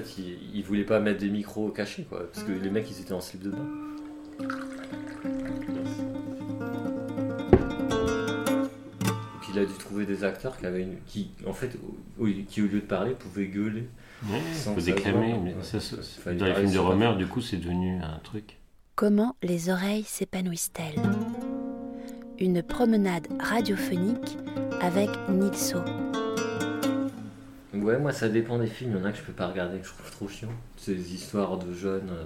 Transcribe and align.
fait, 0.00 0.18
il, 0.18 0.38
il 0.54 0.62
voulait 0.64 0.84
pas 0.84 1.00
mettre 1.00 1.20
des 1.20 1.30
micros 1.30 1.68
cachés, 1.70 2.04
quoi. 2.04 2.30
Parce 2.32 2.44
que 2.44 2.52
les 2.52 2.70
mecs, 2.70 2.90
ils 2.90 3.00
étaient 3.00 3.12
en 3.12 3.20
slip 3.20 3.42
de 3.42 3.50
bain. 3.50 3.68
Puis 9.40 9.50
il 9.54 9.58
a 9.58 9.64
dû 9.64 9.72
trouver 9.74 10.06
des 10.06 10.24
acteurs 10.24 10.56
qui 10.56 10.66
avaient 10.66 10.82
une, 10.82 10.96
qui, 11.06 11.30
en 11.46 11.52
fait, 11.52 11.76
au, 12.18 12.26
qui 12.48 12.62
au 12.62 12.66
lieu 12.66 12.80
de 12.80 12.86
parler, 12.86 13.12
pouvaient 13.12 13.46
gueuler. 13.46 13.88
Ouais, 14.30 14.40
Sans 14.54 14.74
faut 14.74 14.80
déclamer. 14.80 15.34
ouais. 15.34 15.54
Mais 15.56 15.62
ça, 15.62 15.80
ça- 15.80 15.96
Fallait 16.02 16.36
dans 16.38 16.46
les 16.46 16.54
films 16.54 16.72
de 16.72 16.78
Romer, 16.78 17.14
du 17.16 17.26
coup, 17.26 17.40
c'est 17.40 17.58
devenu 17.58 18.00
un 18.02 18.18
truc. 18.22 18.56
Comment 18.94 19.36
les 19.42 19.68
oreilles 19.68 20.04
s'épanouissent-elles? 20.04 21.02
Une 22.38 22.62
promenade 22.62 23.28
radiophonique 23.38 24.36
avec 24.80 25.10
Nilso. 25.28 25.78
Ouais, 27.82 27.98
moi, 27.98 28.12
ça 28.12 28.28
dépend 28.28 28.58
des 28.58 28.66
films. 28.66 28.92
Il 28.94 28.98
y 28.98 29.02
en 29.02 29.04
a 29.04 29.12
que 29.12 29.18
je 29.18 29.22
peux 29.22 29.32
pas 29.32 29.48
regarder, 29.48 29.78
que 29.78 29.86
je 29.86 29.92
trouve 29.92 30.10
trop 30.10 30.28
chiant. 30.28 30.48
Ces 30.76 31.14
histoires 31.14 31.58
de 31.58 31.72
jeunes. 31.74 32.10
euh, 32.10 32.24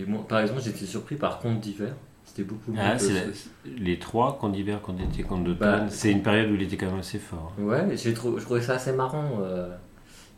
et 0.00 0.04
moi, 0.06 0.26
par 0.26 0.40
exemple, 0.40 0.62
j'étais 0.62 0.86
surpris 0.86 1.16
par 1.16 1.38
Contes 1.40 1.60
d'hiver. 1.60 1.94
C'était 2.24 2.44
beaucoup 2.44 2.72
mieux. 2.72 2.78
Ah, 2.80 2.94
que 2.96 3.02
c'est 3.02 3.08
ce- 3.08 3.68
la- 3.68 3.78
les 3.78 3.98
trois, 3.98 4.38
quand 4.40 4.48
d'hiver, 4.48 4.80
quand 4.82 4.98
était 4.98 5.22
quand 5.22 5.38
d'automne. 5.38 5.58
Bah, 5.84 5.86
c'est 5.90 6.10
une 6.12 6.22
période 6.22 6.50
où 6.50 6.54
il 6.54 6.62
était 6.62 6.76
quand 6.78 6.86
même 6.90 7.00
assez 7.00 7.18
fort. 7.18 7.52
Ouais, 7.58 7.94
j'ai 7.96 8.14
trouvé, 8.14 8.38
je 8.40 8.44
trouvais 8.44 8.62
ça 8.62 8.74
assez 8.74 8.92
marrant. 8.92 9.40
euh. 9.42 9.68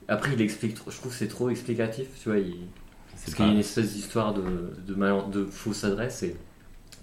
Après, 0.08 0.32
il 0.34 0.40
explique, 0.42 0.74
trop- 0.74 0.90
je 0.90 0.96
trouve 0.98 1.12
que 1.12 1.18
c'est 1.18 1.28
trop 1.28 1.50
explicatif, 1.50 2.08
tu 2.22 2.28
vois. 2.28 2.38
Il... 2.38 2.56
Parce 3.12 3.34
qu'il 3.34 3.44
y 3.46 3.48
a 3.48 3.52
une 3.52 3.58
espèce 3.60 3.92
d'histoire 3.94 4.34
de, 4.34 4.42
de, 4.86 4.94
mal- 4.94 5.30
de 5.30 5.46
fausse 5.46 5.84
adresse 5.84 6.22
et 6.24 6.36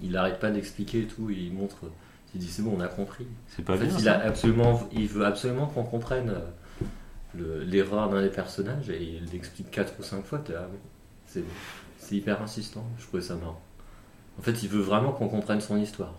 il 0.04 0.16
arrête 0.18 0.40
pas 0.40 0.52
d'expliquer 0.52 1.02
et 1.02 1.08
tout. 1.08 1.30
et 1.32 1.36
il 1.36 1.54
montre, 1.54 1.78
il 2.36 2.42
dit 2.42 2.48
c'est 2.48 2.62
bon, 2.62 2.74
on 2.78 2.82
a 2.82 2.88
compris. 2.88 3.26
C'est 3.48 3.64
pas 3.66 3.74
En 3.74 3.78
fait, 3.78 3.86
bien. 3.88 3.96
il, 3.98 4.04
ça. 4.04 4.14
a 4.20 4.26
absolument, 4.28 4.88
il 4.92 5.08
veut 5.08 5.26
absolument 5.26 5.68
qu'on 5.68 5.84
comprenne 5.84 6.30
euh, 6.30 6.40
le- 7.36 7.64
l'erreur 7.64 8.10
d'un 8.10 8.22
des 8.22 8.30
personnages 8.30 8.90
et 8.90 9.02
il 9.02 9.26
l'explique 9.32 9.72
4 9.72 9.94
ou 10.00 10.04
5 10.04 10.24
fois. 10.24 10.42
ah 10.50 10.68
oui, 10.72 11.44
c'est 11.98 12.16
hyper 12.16 12.42
insistant, 12.42 12.84
je 13.00 13.06
trouvais 13.08 13.24
ça 13.24 13.36
marrant. 13.36 13.62
En 14.40 14.42
fait, 14.42 14.64
il 14.64 14.70
veut 14.70 14.82
vraiment 14.82 15.12
qu'on 15.12 15.28
comprenne 15.30 15.62
son 15.62 15.78
histoire. 15.78 16.14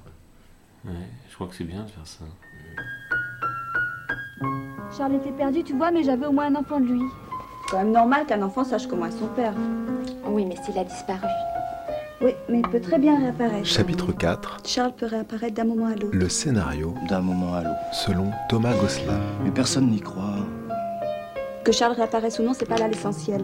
Ouais, 0.84 0.92
je 1.28 1.34
crois 1.34 1.46
que 1.48 1.54
c'est 1.54 1.64
bien 1.64 1.82
de 1.84 1.90
faire 1.90 2.06
ça. 2.06 2.24
Charles 4.96 5.14
était 5.14 5.32
perdu, 5.32 5.62
tu 5.64 5.74
vois, 5.74 5.90
mais 5.90 6.02
j'avais 6.02 6.26
au 6.26 6.32
moins 6.32 6.46
un 6.46 6.54
enfant 6.56 6.80
de 6.80 6.86
lui. 6.86 7.02
C'est 7.64 7.70
quand 7.72 7.78
même 7.78 7.92
normal 7.92 8.26
qu'un 8.26 8.42
enfant 8.42 8.64
sache 8.64 8.86
comment 8.86 9.06
est 9.06 9.10
son 9.18 9.28
père. 9.28 9.54
Oui, 10.26 10.44
mais 10.44 10.56
s'il 10.64 10.76
a 10.78 10.84
disparu. 10.84 11.26
Oui, 12.20 12.32
mais 12.48 12.60
il 12.60 12.68
peut 12.68 12.80
très 12.80 12.98
bien 12.98 13.18
réapparaître. 13.18 13.66
Chapitre 13.66 14.12
4 14.12 14.58
Charles 14.66 14.92
peut 14.94 15.06
réapparaître 15.06 15.54
d'un 15.54 15.64
moment 15.64 15.86
à 15.86 15.94
l'autre. 15.94 16.10
Le 16.16 16.28
scénario 16.28 16.94
d'un 17.08 17.20
moment 17.20 17.54
à 17.54 17.62
l'autre. 17.64 17.78
selon 17.92 18.30
Thomas 18.48 18.74
Gosselin. 18.76 19.20
Mais 19.44 19.50
personne 19.50 19.88
n'y 19.90 20.00
croit. 20.00 20.36
Que 21.64 21.70
Charles 21.72 21.94
réapparaisse 21.94 22.38
ou 22.38 22.42
non, 22.42 22.54
c'est 22.54 22.66
pas 22.66 22.76
là 22.76 22.88
l'essentiel. 22.88 23.42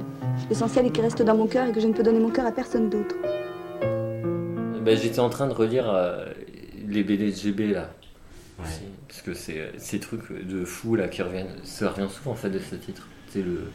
L'essentiel 0.48 0.86
est 0.86 0.91
qu'il 0.91 1.05
reste 1.05 1.22
dans 1.22 1.36
mon 1.36 1.47
cœur 1.47 1.69
et 1.69 1.72
que 1.72 1.80
je 1.80 1.86
ne 1.86 1.92
peux 1.92 2.02
donner 2.02 2.19
mon 2.19 2.30
cœur 2.30 2.47
à 2.47 2.52
personne 2.52 2.91
d'autre. 2.91 3.14
Ben, 4.83 4.97
J'étais 4.97 5.20
en 5.20 5.30
train 5.30 5.47
de 5.47 5.52
relire 5.52 5.88
euh, 5.88 6.27
les 6.89 7.05
BD 7.05 7.30
de 7.30 7.36
GB 7.36 7.69
là. 7.72 7.91
Ouais. 8.58 8.64
Parce 9.06 9.22
que 9.22 9.34
c'est 9.34 9.61
euh, 9.61 9.70
ces 9.78 10.00
trucs 10.00 10.33
de 10.33 10.64
fous 10.64 10.96
là 10.96 11.06
qui 11.06 11.22
reviennent. 11.22 11.55
Ça 11.62 11.91
revient 11.91 12.08
souvent 12.11 12.33
en 12.33 12.34
fait 12.34 12.50
de 12.50 12.58
ce 12.58 12.74
titre. 12.74 13.06
C'est 13.28 13.42
le, 13.42 13.70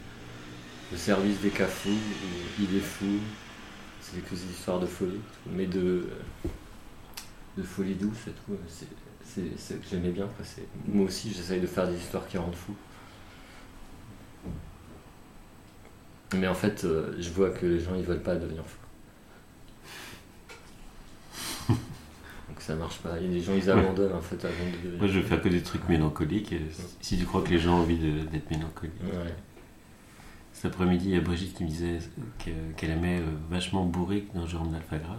le 0.92 0.98
service 0.98 1.40
des 1.40 1.48
cafous, 1.50 1.88
ou 1.88 2.60
il 2.62 2.76
est 2.76 2.80
fou. 2.80 3.06
C'est 4.02 4.22
que 4.22 4.30
des 4.34 4.50
histoires 4.52 4.78
de 4.80 4.86
folie. 4.86 5.12
tout. 5.12 5.50
Mais 5.56 5.64
de, 5.66 6.06
de 7.56 7.62
folie 7.62 7.94
douce 7.94 8.26
et 8.26 8.30
tout. 8.32 8.58
C'est 8.68 8.86
c'est- 9.56 9.74
que 9.80 9.86
j'aimais 9.90 10.10
bien. 10.10 10.24
quoi. 10.36 10.44
C'est- 10.44 10.66
Moi 10.86 11.06
aussi 11.06 11.32
j'essaye 11.32 11.60
de 11.60 11.66
faire 11.66 11.88
des 11.88 11.96
histoires 11.96 12.26
qui 12.26 12.36
rendent 12.36 12.54
fou. 12.54 12.74
Mais 16.34 16.48
en 16.48 16.54
fait, 16.54 16.84
euh, 16.84 17.14
je 17.18 17.30
vois 17.30 17.50
que 17.50 17.66
les 17.66 17.80
gens 17.80 17.94
ils 17.96 18.02
veulent 18.04 18.22
pas 18.22 18.34
devenir 18.36 18.62
fous. 18.66 18.78
Donc 22.48 22.60
ça 22.60 22.74
marche 22.76 22.98
pas. 22.98 23.18
Et 23.20 23.26
les 23.28 23.40
gens 23.40 23.54
ils 23.54 23.70
abandonnent 23.70 24.12
en 24.14 24.20
fait 24.20 24.42
avant 24.44 24.64
de 24.66 24.76
devenir 24.82 24.98
Moi, 24.98 25.06
je 25.08 25.18
veux 25.20 25.22
faire 25.24 25.40
que 25.42 25.48
des 25.48 25.62
trucs 25.62 25.88
mélancoliques. 25.88 26.52
et 26.52 26.60
Si 27.00 27.16
tu 27.18 27.24
crois 27.24 27.42
que 27.42 27.50
les 27.50 27.58
gens 27.58 27.78
ont 27.78 27.82
envie 27.82 27.96
d'être 27.98 28.50
mélancoliques. 28.50 28.92
Ouais. 29.02 29.34
Cet 30.52 30.66
après-midi, 30.72 31.06
il 31.08 31.14
y 31.14 31.16
a 31.16 31.20
Brigitte 31.20 31.54
qui 31.56 31.64
me 31.64 31.68
disait 31.68 31.98
que- 32.44 32.50
qu'elle 32.76 32.90
aimait 32.90 33.18
euh, 33.20 33.24
vachement 33.50 33.84
Bourric 33.84 34.32
dans 34.34 34.46
Jérôme 34.46 34.70
d'Alphagraphe. 34.72 35.18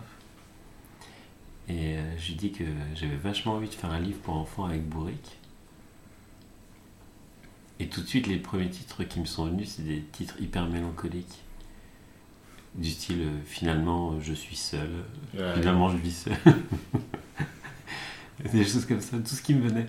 Et 1.67 1.97
euh, 1.97 2.17
je 2.17 2.27
lui 2.29 2.35
dis 2.35 2.51
que 2.51 2.63
j'avais 2.95 3.15
vachement 3.17 3.53
envie 3.55 3.67
de 3.67 3.73
faire 3.73 3.91
un 3.91 3.99
livre 3.99 4.19
pour 4.19 4.35
enfants 4.35 4.65
avec 4.65 4.87
Bourric. 4.87 5.37
Et 7.79 7.87
tout 7.87 8.01
de 8.01 8.07
suite, 8.07 8.27
les 8.27 8.37
premiers 8.37 8.69
titres 8.69 9.03
qui 9.03 9.19
me 9.19 9.25
sont 9.25 9.45
venus, 9.47 9.73
c'est 9.75 9.83
des 9.83 10.01
titres 10.11 10.39
hyper 10.41 10.67
mélancoliques. 10.67 11.41
Du 12.75 12.89
style 12.89 13.21
euh, 13.21 13.39
Finalement, 13.45 14.13
euh, 14.13 14.19
je 14.21 14.33
suis 14.33 14.55
seul. 14.55 14.89
Ouais. 15.33 15.53
Finalement, 15.55 15.89
je 15.89 15.97
vis 15.97 16.23
seul. 16.23 16.37
des 18.51 18.63
choses 18.63 18.85
comme 18.85 19.01
ça, 19.01 19.17
tout 19.17 19.35
ce 19.35 19.41
qui 19.41 19.53
me 19.53 19.67
venait. 19.67 19.87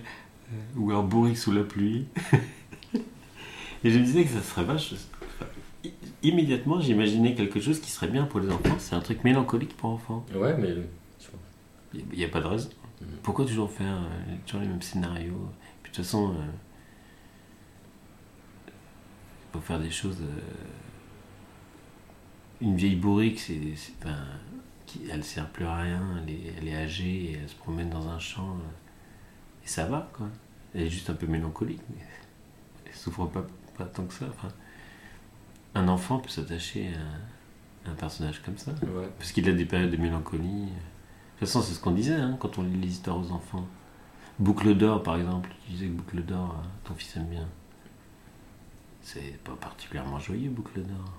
Euh, 0.51 0.55
Ou 0.77 0.91
alors 0.91 1.03
Bourric 1.03 1.37
sous 1.37 1.51
la 1.51 1.63
pluie. 1.63 2.05
Et 3.83 3.91
je 3.91 3.99
me 3.99 4.03
disais 4.03 4.23
que 4.23 4.31
ça 4.31 4.41
serait 4.41 4.63
vache. 4.63 4.93
Immédiatement, 6.23 6.81
j'imaginais 6.81 7.35
quelque 7.35 7.59
chose 7.61 7.79
qui 7.79 7.91
serait 7.91 8.07
bien 8.07 8.25
pour 8.25 8.39
les 8.39 8.49
enfants. 8.49 8.75
C'est 8.79 8.95
un 8.95 8.99
truc 9.01 9.23
mélancolique 9.23 9.77
pour 9.77 9.91
enfants. 9.91 10.25
Ouais, 10.35 10.57
mais 10.57 10.75
Il 11.93 12.17
n'y 12.17 12.25
a 12.25 12.29
pas 12.29 12.41
de 12.41 12.47
raison. 12.47 12.69
Mhm. 12.99 13.07
Pourquoi 13.23 13.45
toujours 13.45 13.71
faire 13.71 14.01
toujours 14.45 14.61
les 14.61 14.67
mêmes 14.67 14.81
scénarios? 14.81 15.49
Puis 15.83 15.91
de 15.91 15.95
toute 15.95 16.03
façon, 16.05 16.33
faut 19.57 19.65
faire 19.65 19.79
des 19.79 19.91
choses. 19.91 20.17
euh, 20.21 20.39
Une 22.61 22.75
vieille 22.75 22.95
bourrique, 22.95 23.39
c'est, 23.39 23.59
c'est- 23.75 23.93
qui, 24.85 25.01
elle 25.11 25.23
sert 25.23 25.49
plus 25.49 25.65
à 25.65 25.75
rien. 25.75 26.01
Elle 26.23 26.33
est, 26.33 26.53
elle 26.57 26.67
est 26.67 26.75
âgée 26.75 27.31
et 27.31 27.39
elle 27.41 27.49
se 27.49 27.55
promène 27.55 27.89
dans 27.89 28.07
un 28.07 28.19
champ. 28.19 28.51
euh, 28.51 29.63
et 29.63 29.67
ça 29.67 29.85
va, 29.85 30.09
quoi. 30.13 30.27
Elle 30.73 30.83
est 30.83 30.89
juste 30.89 31.09
un 31.09 31.13
peu 31.13 31.27
mélancolique, 31.27 31.81
mais 31.89 32.01
elle 32.85 32.93
souffre 32.93 33.25
pas, 33.27 33.45
pas 33.77 33.85
tant 33.85 34.05
que 34.05 34.13
ça. 34.13 34.25
Enfin, 34.29 34.49
un 35.75 35.87
enfant 35.87 36.19
peut 36.19 36.29
s'attacher 36.29 36.89
à 37.85 37.91
un 37.91 37.93
personnage 37.95 38.41
comme 38.43 38.57
ça. 38.57 38.71
ouais. 38.71 39.09
Parce 39.19 39.31
qu'il 39.31 39.47
a 39.49 39.53
des 39.53 39.65
périodes 39.65 39.91
de 39.91 39.97
mélancolie. 39.97 40.65
De 40.65 41.39
toute 41.39 41.47
façon, 41.47 41.61
c'est 41.61 41.73
ce 41.73 41.79
qu'on 41.79 41.91
disait 41.91 42.15
hein, 42.15 42.37
quand 42.39 42.57
on 42.57 42.63
lit 42.63 42.77
les 42.79 42.87
histoires 42.89 43.17
aux 43.17 43.31
enfants. 43.31 43.67
Boucle 44.39 44.75
d'or, 44.75 45.03
par 45.03 45.17
exemple. 45.17 45.49
Tu 45.65 45.71
disais 45.73 45.87
que 45.87 45.91
Boucle 45.93 46.23
d'or, 46.23 46.55
euh, 46.59 46.67
ton 46.87 46.95
fils 46.95 47.15
aime 47.17 47.27
bien. 47.27 47.47
C'est 49.09 49.37
pas 49.45 49.55
particulièrement 49.61 50.19
joyeux, 50.19 50.49
Boucle 50.49 50.81
d'or. 50.81 51.13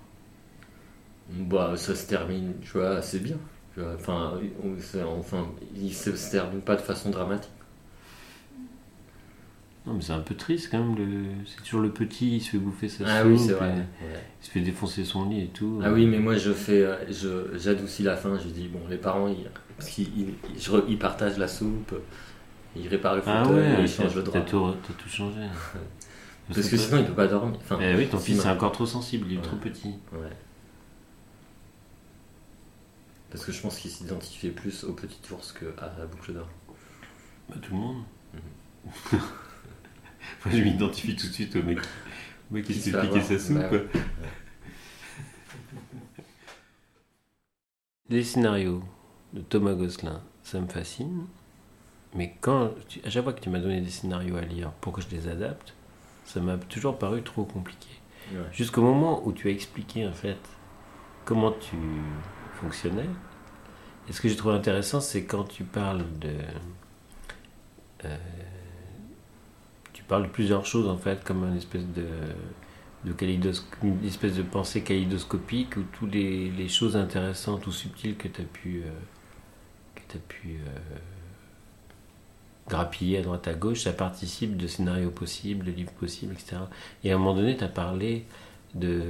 Bah, 1.31 1.73
ça 1.75 1.95
se 1.95 2.05
termine, 2.05 2.53
tu 2.61 2.69
vois, 2.73 2.89
assez 2.97 3.19
bien. 3.19 3.37
Tu 3.73 3.79
vois, 3.81 3.93
Enfin, 3.95 4.39
on- 4.63 5.19
enfin, 5.19 5.47
il 5.75 5.91
se, 5.91 6.15
se 6.15 6.29
termine 6.31 6.61
pas 6.61 6.75
de 6.75 6.81
façon 6.81 7.09
dramatique. 7.09 7.49
Non, 9.87 9.93
mais 9.93 10.01
c'est 10.01 10.13
un 10.13 10.19
peu 10.19 10.35
triste 10.35 10.69
quand 10.69 10.77
même. 10.83 10.95
Le... 10.95 11.29
C'est 11.47 11.63
toujours 11.63 11.81
le 11.81 11.89
petit, 11.89 12.35
il 12.35 12.41
se 12.41 12.51
fait 12.51 12.57
bouffer 12.59 12.89
sa 12.89 13.05
Ah 13.07 13.21
soupe. 13.23 13.31
oui, 13.31 13.39
c'est 13.39 13.53
vrai. 13.53 13.69
et 13.69 13.73
ouais. 13.73 14.19
Il 14.41 14.45
se 14.45 14.51
fait 14.51 14.61
défoncer 14.61 15.03
son 15.03 15.27
lit 15.27 15.41
et 15.45 15.47
tout. 15.47 15.81
Ah 15.83 15.91
oui, 15.91 16.05
mais 16.05 16.19
moi 16.19 16.35
je 16.37 16.51
fais, 16.51 16.83
euh, 16.83 16.95
je, 17.09 17.57
j'adoucis 17.57 18.03
la 18.03 18.15
fin. 18.15 18.37
Je 18.37 18.49
dis 18.49 18.67
bon, 18.67 18.81
les 18.87 18.97
parents, 18.97 19.27
ils, 19.27 19.49
parce 19.77 19.89
qu'ils 19.89 20.35
ils, 20.87 20.97
partagent 20.99 21.39
la 21.39 21.47
soupe, 21.47 21.95
ils 22.75 22.87
réparent 22.87 23.15
le 23.15 23.23
Ah 23.25 23.43
fauteuil, 23.43 23.71
ouais, 23.71 23.81
ils 23.83 23.87
changent 23.87 24.15
le 24.15 24.23
t'as 24.23 24.31
drap. 24.31 24.41
tout, 24.41 24.73
t'as 24.87 24.93
tout 24.93 25.09
changé. 25.09 25.41
Parce 26.53 26.67
que 26.69 26.77
sinon, 26.77 26.97
il 26.99 27.05
peut 27.05 27.13
pas 27.13 27.27
dormir. 27.27 27.59
Enfin, 27.61 27.77
Eh 27.81 27.95
oui, 27.95 28.07
ton 28.07 28.17
fils 28.19 28.43
est 28.43 28.49
encore 28.49 28.71
trop 28.71 28.85
sensible, 28.85 29.27
il 29.27 29.33
est 29.33 29.37
Ouais. 29.37 29.43
trop 29.43 29.57
petit. 29.57 29.95
Ouais. 30.11 30.29
Parce 33.29 33.45
que 33.45 33.51
je 33.51 33.61
pense 33.61 33.77
qu'il 33.77 33.91
s'identifiait 33.91 34.49
plus 34.49 34.83
au 34.83 34.93
petit 34.93 35.19
ours 35.31 35.51
que 35.51 35.65
à 35.79 35.93
la 35.99 36.05
boucle 36.07 36.33
d'or. 36.33 36.47
Bah, 37.49 37.55
tout 37.61 37.73
le 37.73 37.79
monde. 37.79 38.03
Mhm. 38.33 38.41
Moi, 40.45 40.55
je 40.55 40.61
m'identifie 40.63 41.15
tout 41.15 41.27
de 41.27 41.31
suite 41.33 41.55
au 41.55 41.61
mec, 41.63 41.77
au 41.79 41.81
mec 42.55 42.65
qui 42.65 42.73
Qui 42.73 42.79
se 42.79 42.85
se 42.85 42.89
fait 42.95 43.01
fait 43.01 43.07
piquer 43.07 43.19
avoir. 43.19 43.39
sa 43.39 43.45
soupe. 43.45 43.57
Bah 43.57 43.69
ouais. 43.71 43.87
Les 48.09 48.23
scénarios 48.23 48.83
de 49.33 49.41
Thomas 49.41 49.73
Gosselin, 49.73 50.21
ça 50.43 50.59
me 50.59 50.67
fascine. 50.67 51.27
Mais 52.15 52.35
quand, 52.41 52.73
tu- 52.87 53.01
à 53.05 53.09
chaque 53.11 53.23
fois 53.23 53.33
que 53.33 53.39
tu 53.41 53.49
m'as 53.49 53.59
donné 53.59 53.81
des 53.81 53.89
scénarios 53.91 54.35
à 54.37 54.41
lire 54.41 54.71
pour 54.81 54.93
que 54.93 55.01
je 55.01 55.09
les 55.09 55.27
adapte, 55.27 55.75
ça 56.29 56.39
m'a 56.41 56.57
toujours 56.57 56.99
paru 56.99 57.23
trop 57.23 57.43
compliqué. 57.43 57.89
Ouais. 58.31 58.37
Jusqu'au 58.51 58.83
moment 58.83 59.25
où 59.25 59.31
tu 59.33 59.47
as 59.47 59.51
expliqué 59.51 60.07
en 60.07 60.13
fait 60.13 60.37
comment 61.25 61.51
tu 61.51 61.75
fonctionnais. 62.61 63.09
Et 64.07 64.13
ce 64.13 64.21
que 64.21 64.29
j'ai 64.29 64.35
trouvé 64.35 64.53
intéressant, 64.53 65.01
c'est 65.01 65.23
quand 65.23 65.45
tu 65.45 65.63
parles 65.63 66.05
de. 66.19 66.35
euh, 68.05 68.17
tu 69.91 70.03
parles 70.03 70.23
de 70.23 70.29
plusieurs 70.29 70.67
choses 70.67 70.87
en 70.87 70.97
fait, 70.97 71.23
comme 71.23 71.43
une 71.45 71.57
espèce 71.57 71.87
de, 71.87 72.05
de 73.05 73.15
une 73.83 74.05
espèce 74.05 74.35
de 74.35 74.43
pensée 74.43 74.83
kaléidoscopique 74.83 75.77
où 75.77 75.83
toutes 75.93 76.13
les, 76.13 76.51
les 76.51 76.67
choses 76.67 76.95
intéressantes 76.95 77.65
ou 77.65 77.71
subtiles 77.71 78.17
que 78.17 78.27
tu 78.27 78.41
as 78.41 78.45
pu, 78.45 78.83
euh, 78.85 78.91
que 79.95 80.17
pu 80.19 80.59
euh, 80.59 80.79
grappiller 82.69 83.19
à 83.19 83.21
droite 83.21 83.47
à 83.47 83.53
gauche, 83.53 83.81
ça 83.83 83.93
participe 83.93 84.57
de 84.57 84.67
scénarios 84.67 85.11
possibles, 85.11 85.65
de 85.65 85.71
livres 85.71 85.91
possibles, 85.93 86.33
etc. 86.33 86.57
Et 87.03 87.11
à 87.11 87.15
un 87.15 87.17
moment 87.17 87.35
donné, 87.35 87.57
tu 87.57 87.63
as 87.63 87.67
parlé 87.69 88.25
de, 88.75 89.01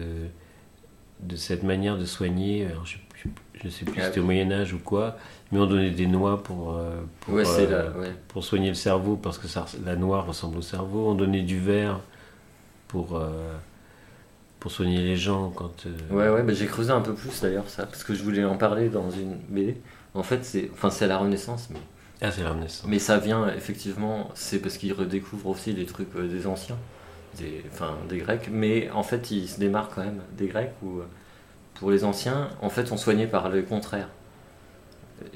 de 1.22 1.36
cette 1.36 1.64
manière 1.64 1.98
de 1.98 2.06
soigner. 2.06 2.66
alors, 2.66 2.86
je, 2.86 2.98
je- 3.16 3.30
je 3.64 3.70
sais 3.70 3.84
plus 3.86 3.96
si 3.96 4.00
Ah 4.02 4.06
c'était 4.06 4.20
au 4.20 4.24
oui. 4.24 4.28
Moyen-Âge 4.28 4.74
ou 4.74 4.80
quoi, 4.80 5.18
mais 5.52 5.60
on 5.60 5.66
donnait 5.66 5.92
des 5.92 6.08
noix 6.08 6.42
pour, 6.44 6.76
euh, 6.78 7.02
pour, 7.20 7.34
Ouais, 7.34 7.44
euh. 7.48 7.92
Ouais. 8.00 8.14
pour 8.30 8.44
soigner 8.44 8.70
le 8.70 8.74
cerveau 8.76 9.18
parce 9.18 9.38
que 9.38 9.48
ça, 9.50 9.66
la 9.86 9.96
noix 9.98 10.22
ressemble 10.22 10.58
au 10.60 10.62
cerveau. 10.62 11.10
On 11.10 11.16
donnait 11.16 11.42
du 11.42 11.60
verre 11.60 12.00
pour, 12.88 13.16
euh, 13.18 13.54
pour 14.60 14.72
soigner 14.72 14.98
les 15.02 15.16
gens 15.18 15.50
quand. 15.52 15.86
Ouais, 16.12 16.30
ouais, 16.30 16.44
bah, 16.44 16.54
j'ai 16.54 16.66
creusé 16.68 16.92
un 16.92 17.02
peu 17.02 17.14
plus 17.14 17.42
d'ailleurs 17.42 17.70
ça, 17.70 17.86
parce 17.86 18.04
que 18.04 18.14
je 18.14 18.24
voulais 18.24 18.44
en 18.44 18.58
parler 18.58 18.90
dans 18.90 19.10
une 19.12 19.36
BD. 19.50 19.78
En 20.14 20.24
fait, 20.24 20.44
c'est 20.44 20.70
enfin, 20.74 20.90
c'est 20.90 21.06
à 21.06 21.08
la 21.08 21.18
Renaissance, 21.18 21.70
mais, 21.72 21.80
Ah, 22.22 22.32
c'est 22.32 22.44
mais 22.86 23.00
ça 23.00 23.18
vient 23.18 23.48
effectivement, 23.56 24.30
c'est 24.36 24.60
parce 24.60 24.78
qu'ils 24.78 24.92
redécouvrent 24.94 25.48
aussi 25.48 25.72
les 25.72 25.86
trucs 25.86 26.14
euh, 26.18 26.28
des 26.28 26.48
anciens, 26.48 26.78
des, 27.38 27.64
enfin 27.72 27.98
des 28.10 28.18
Grecs, 28.18 28.50
mais 28.52 28.90
en 28.92 29.04
fait, 29.04 29.32
ils 29.32 29.48
se 29.48 29.60
démarquent 29.60 29.96
quand 29.96 30.04
même 30.04 30.22
des 30.38 30.48
Grecs 30.48 30.74
où, 30.84 31.00
euh, 31.00 31.06
pour 31.76 31.92
les 31.92 32.04
anciens, 32.04 32.50
en 32.62 32.70
fait, 32.70 32.92
on 32.92 32.98
soignait 32.98 33.28
par 33.28 33.50
le 33.50 33.62
contraire. 33.62 34.10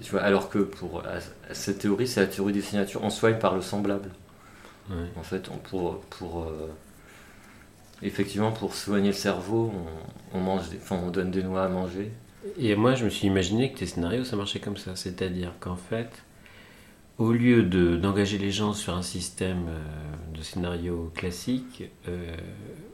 Tu 0.01 0.11
vois, 0.11 0.21
alors 0.21 0.49
que 0.49 0.59
pour 0.59 1.03
cette 1.51 1.79
théorie, 1.79 2.07
c'est 2.07 2.21
la 2.21 2.27
théorie 2.27 2.53
des 2.53 2.61
signatures, 2.61 3.03
on 3.03 3.09
soigne 3.09 3.37
par 3.37 3.55
le 3.55 3.61
semblable. 3.61 4.09
En 5.17 5.23
fait, 5.23 5.49
on, 5.49 5.57
pour, 5.57 6.01
pour 6.01 6.43
euh, 6.43 6.69
effectivement 8.01 8.51
pour 8.51 8.75
soigner 8.75 9.07
le 9.07 9.13
cerveau, 9.13 9.71
on, 10.33 10.37
on 10.37 10.41
mange, 10.41 10.69
des, 10.69 10.77
enfin, 10.77 10.99
on 11.03 11.09
donne 11.09 11.31
des 11.31 11.43
noix 11.43 11.63
à 11.63 11.69
manger. 11.69 12.11
Et 12.57 12.75
moi, 12.75 12.95
je 12.95 13.05
me 13.05 13.09
suis 13.09 13.27
imaginé 13.27 13.71
que 13.71 13.79
tes 13.79 13.85
scénarios, 13.85 14.25
ça 14.25 14.35
marchait 14.35 14.59
comme 14.59 14.77
ça. 14.77 14.95
C'est-à-dire 14.95 15.53
qu'en 15.59 15.77
fait, 15.77 16.09
au 17.17 17.31
lieu 17.31 17.63
de- 17.63 17.95
d'engager 17.95 18.37
les 18.37 18.51
gens 18.51 18.73
sur 18.73 18.95
un 18.95 19.01
système 19.01 19.65
euh, 19.67 20.35
de 20.35 20.41
scénario 20.41 21.11
classique, 21.15 21.83
euh, 22.07 22.35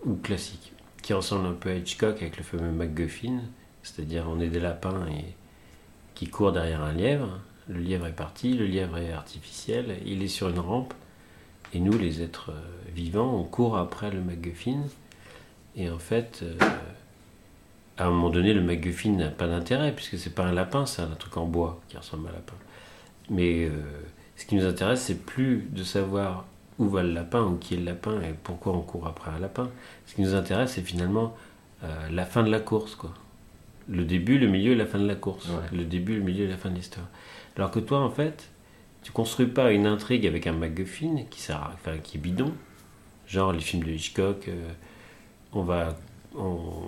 ou 0.06 0.16
classique, 0.16 0.74
qui 1.02 1.14
ressemble 1.14 1.48
un 1.48 1.54
peu 1.54 1.70
à 1.70 1.76
Hitchcock 1.76 2.22
avec 2.22 2.38
le 2.38 2.44
fameux 2.44 2.72
MacGuffin, 2.72 3.40
c'est-à-dire 3.84 4.26
on 4.28 4.40
est 4.40 4.50
des 4.50 4.60
lapins 4.60 5.06
qui 6.16 6.28
courent 6.28 6.52
derrière 6.52 6.82
un 6.82 6.94
lièvre. 6.94 7.40
Le 7.70 7.80
lièvre 7.80 8.08
est 8.08 8.16
parti, 8.16 8.54
le 8.54 8.66
lièvre 8.66 8.98
est 8.98 9.12
artificiel, 9.12 9.98
il 10.06 10.24
est 10.24 10.28
sur 10.28 10.50
une 10.50 10.60
rampe, 10.60 10.94
et 11.74 11.80
nous, 11.80 11.98
les 11.98 12.22
êtres 12.22 12.52
euh, 12.52 12.92
vivants, 12.94 13.36
on 13.36 13.44
court 13.44 13.78
après 13.78 14.12
le 14.12 14.22
MacGuffin. 14.22 14.82
Et 15.76 15.90
en 15.90 16.00
fait, 16.00 16.44
à 17.98 18.08
un 18.08 18.10
moment 18.10 18.32
donné, 18.32 18.54
le 18.54 18.62
MacGuffin 18.62 19.12
n'a 19.12 19.30
pas 19.30 19.48
d'intérêt, 19.48 19.94
puisque 19.94 20.18
c'est 20.18 20.34
pas 20.34 20.44
un 20.46 20.52
lapin, 20.52 20.86
c'est 20.86 21.04
un 21.04 21.16
truc 21.16 21.38
en 21.38 21.46
bois 21.46 21.80
qui 21.88 21.96
ressemble 21.96 22.28
à 22.28 22.32
un 22.32 22.34
lapin. 22.34 22.56
Mais 23.30 23.66
euh, 23.66 23.72
ce 24.36 24.46
qui 24.46 24.56
nous 24.56 24.66
intéresse, 24.66 25.02
c'est 25.02 25.24
plus 25.26 25.68
de 25.72 25.84
savoir 25.84 26.46
où 26.78 26.88
va 26.88 27.04
le 27.04 27.12
lapin 27.14 27.44
ou 27.44 27.58
qui 27.58 27.74
est 27.74 27.78
le 27.78 27.84
lapin 27.86 28.22
et 28.22 28.34
pourquoi 28.44 28.74
on 28.74 28.82
court 28.82 29.06
après 29.08 29.32
un 29.32 29.40
lapin. 29.40 29.70
Ce 30.06 30.16
qui 30.16 30.22
nous 30.22 30.34
intéresse, 30.36 30.74
c'est 30.74 30.82
finalement 30.82 31.36
euh, 31.84 32.10
la 32.10 32.26
fin 32.26 32.44
de 32.44 32.50
la 32.50 32.60
course, 32.60 32.96
quoi. 32.96 33.14
Le 33.90 34.04
début, 34.06 34.38
le 34.38 34.48
milieu 34.48 34.74
et 34.74 34.76
la 34.76 34.86
fin 34.86 35.00
de 35.00 35.08
la 35.08 35.16
course. 35.16 35.48
Ouais. 35.48 35.78
Le 35.78 35.84
début, 35.84 36.16
le 36.16 36.22
milieu 36.22 36.46
et 36.46 36.48
la 36.48 36.58
fin 36.58 36.70
de 36.70 36.76
l'histoire. 36.76 37.08
Alors 37.58 37.72
que 37.72 37.80
toi, 37.80 38.00
en 38.02 38.12
fait, 38.12 38.50
tu 39.04 39.12
construis 39.12 39.48
pas 39.48 39.72
une 39.72 39.88
intrigue 39.88 40.26
avec 40.28 40.46
un 40.48 40.54
MacGuffin 40.54 41.24
qui 41.30 41.42
sert, 41.42 41.58
à- 41.58 41.72
enfin, 41.74 41.98
qui 41.98 42.18
est 42.18 42.20
bidon, 42.22 42.54
genre 43.28 43.52
les 43.52 43.60
films 43.62 43.84
de 43.84 43.92
Hitchcock. 43.92 44.48
euh, 44.48 44.72
on 45.54 45.64
va, 45.64 45.98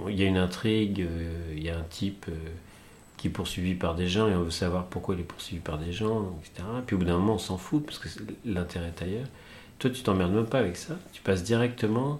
il 0.08 0.16
y 0.20 0.24
a 0.24 0.28
une 0.28 0.38
intrigue, 0.38 1.06
il 1.56 1.64
y 1.64 1.70
a 1.70 1.78
un 1.78 1.84
type 1.90 2.28
qui 3.22 3.28
est 3.28 3.32
poursuivi 3.32 3.76
par 3.76 3.96
des 3.96 4.08
gens 4.08 4.28
et 4.28 4.36
on 4.36 4.44
veut 4.44 4.52
savoir 4.52 4.86
pourquoi 4.88 5.16
il 5.16 5.22
est 5.22 5.24
poursuivi 5.24 5.62
par 5.62 5.78
des 5.78 5.94
gens, 5.94 6.34
etc. 6.44 6.68
Puis 6.88 6.96
au 6.96 7.00
bout 7.00 7.06
d'un 7.06 7.18
moment, 7.18 7.36
on 7.36 7.40
s'en 7.40 7.58
fout 7.58 7.86
parce 7.86 8.00
que 8.00 8.10
l'intérêt 8.46 8.88
est 8.98 9.04
ailleurs. 9.04 9.28
Toi, 9.80 9.92
tu 9.92 10.04
t'emmerdes 10.04 10.34
même 10.34 10.48
pas 10.48 10.60
avec 10.60 10.78
ça. 10.78 10.96
Tu 11.14 11.22
passes 11.22 11.44
directement 11.44 12.20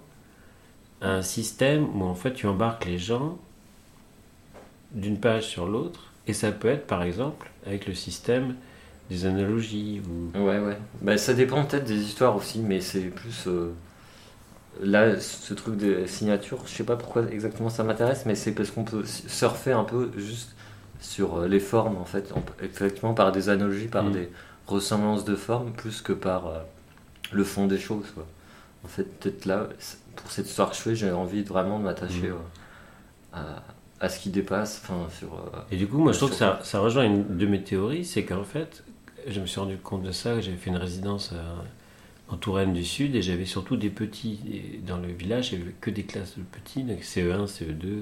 à 1.02 1.10
un 1.10 1.22
système 1.22 1.84
où 2.00 2.04
en 2.04 2.14
fait 2.14 2.32
tu 2.34 2.46
embarques 2.46 2.86
les 2.86 2.98
gens 2.98 3.38
d'une 4.92 5.18
page 5.18 5.46
sur 5.46 5.66
l'autre. 5.66 6.12
Et 6.26 6.32
ça 6.32 6.52
peut 6.52 6.68
être 6.68 6.86
par 6.86 7.02
exemple 7.02 7.50
avec 7.66 7.86
le 7.86 7.94
système 7.94 8.54
des 9.10 9.26
analogies 9.26 10.00
ou 10.08 10.32
Ouais, 10.34 10.58
ouais. 10.58 10.78
Bah, 11.02 11.18
ça 11.18 11.34
dépend 11.34 11.64
peut-être 11.64 11.84
des 11.84 12.00
histoires 12.02 12.36
aussi, 12.36 12.60
mais 12.60 12.80
c'est 12.80 13.10
plus. 13.10 13.46
euh, 13.46 13.72
Là, 14.80 15.20
ce 15.20 15.52
truc 15.54 15.76
de 15.76 16.06
signature, 16.06 16.62
je 16.66 16.72
sais 16.72 16.84
pas 16.84 16.96
pourquoi 16.96 17.28
exactement 17.30 17.68
ça 17.68 17.84
m'intéresse, 17.84 18.24
mais 18.26 18.34
c'est 18.34 18.52
parce 18.52 18.70
qu'on 18.70 18.84
peut 18.84 19.04
surfer 19.04 19.72
un 19.72 19.84
peu 19.84 20.10
juste 20.16 20.54
sur 21.02 21.36
euh, 21.40 21.48
les 21.48 21.60
formes, 21.60 21.96
en 21.98 22.04
fait, 22.06 22.32
effectivement 22.62 23.12
par 23.12 23.30
des 23.32 23.50
analogies, 23.50 23.88
par 23.88 24.04
Mm. 24.04 24.12
des 24.12 24.28
ressemblances 24.66 25.24
de 25.26 25.36
formes, 25.36 25.72
plus 25.72 26.00
que 26.00 26.12
par 26.14 26.46
euh, 26.46 26.58
le 27.32 27.44
fond 27.44 27.66
des 27.66 27.78
choses. 27.78 28.06
Quoi. 28.14 28.26
En 28.84 28.88
fait, 28.88 29.04
peut-être 29.20 29.44
là, 29.44 29.68
pour 30.16 30.30
cette 30.30 30.46
histoire 30.48 30.70
que 30.70 30.76
je 30.76 30.80
fais, 30.82 30.94
j'ai 30.94 31.10
envie 31.12 31.42
de 31.42 31.48
vraiment 31.48 31.78
de 31.78 31.84
m'attacher 31.84 32.28
Mm. 32.30 32.34
euh, 33.34 33.38
à, 33.40 33.62
à 34.00 34.08
ce 34.08 34.18
qui 34.18 34.30
dépasse, 34.30 34.80
enfin, 34.82 35.06
sur. 35.18 35.34
euh, 35.34 35.58
Et 35.70 35.76
du 35.76 35.86
coup, 35.86 35.98
moi, 35.98 36.12
je 36.12 36.18
trouve 36.18 36.30
que 36.30 36.36
ça, 36.36 36.60
ça 36.62 36.78
rejoint 36.80 37.04
une 37.04 37.36
de 37.36 37.46
mes 37.46 37.62
théories, 37.62 38.04
c'est 38.04 38.24
qu'en 38.24 38.44
fait, 38.44 38.82
je 39.28 39.40
me 39.40 39.46
suis 39.46 39.60
rendu 39.60 39.76
compte 39.76 40.02
de 40.02 40.12
ça, 40.12 40.40
j'avais 40.40 40.56
fait 40.56 40.70
une 40.70 40.76
résidence 40.76 41.32
en 42.28 42.36
Touraine 42.36 42.72
du 42.72 42.84
Sud, 42.84 43.14
et 43.14 43.22
j'avais 43.22 43.44
surtout 43.44 43.76
des 43.76 43.90
petits. 43.90 44.40
Et 44.52 44.78
dans 44.86 44.96
le 44.98 45.08
village, 45.08 45.52
avait 45.52 45.74
que 45.80 45.90
des 45.90 46.02
classes 46.04 46.36
de 46.38 46.42
petits, 46.42 46.82
donc 46.82 47.00
CE1, 47.02 47.46
CE2, 47.46 47.84
euh, 47.84 48.00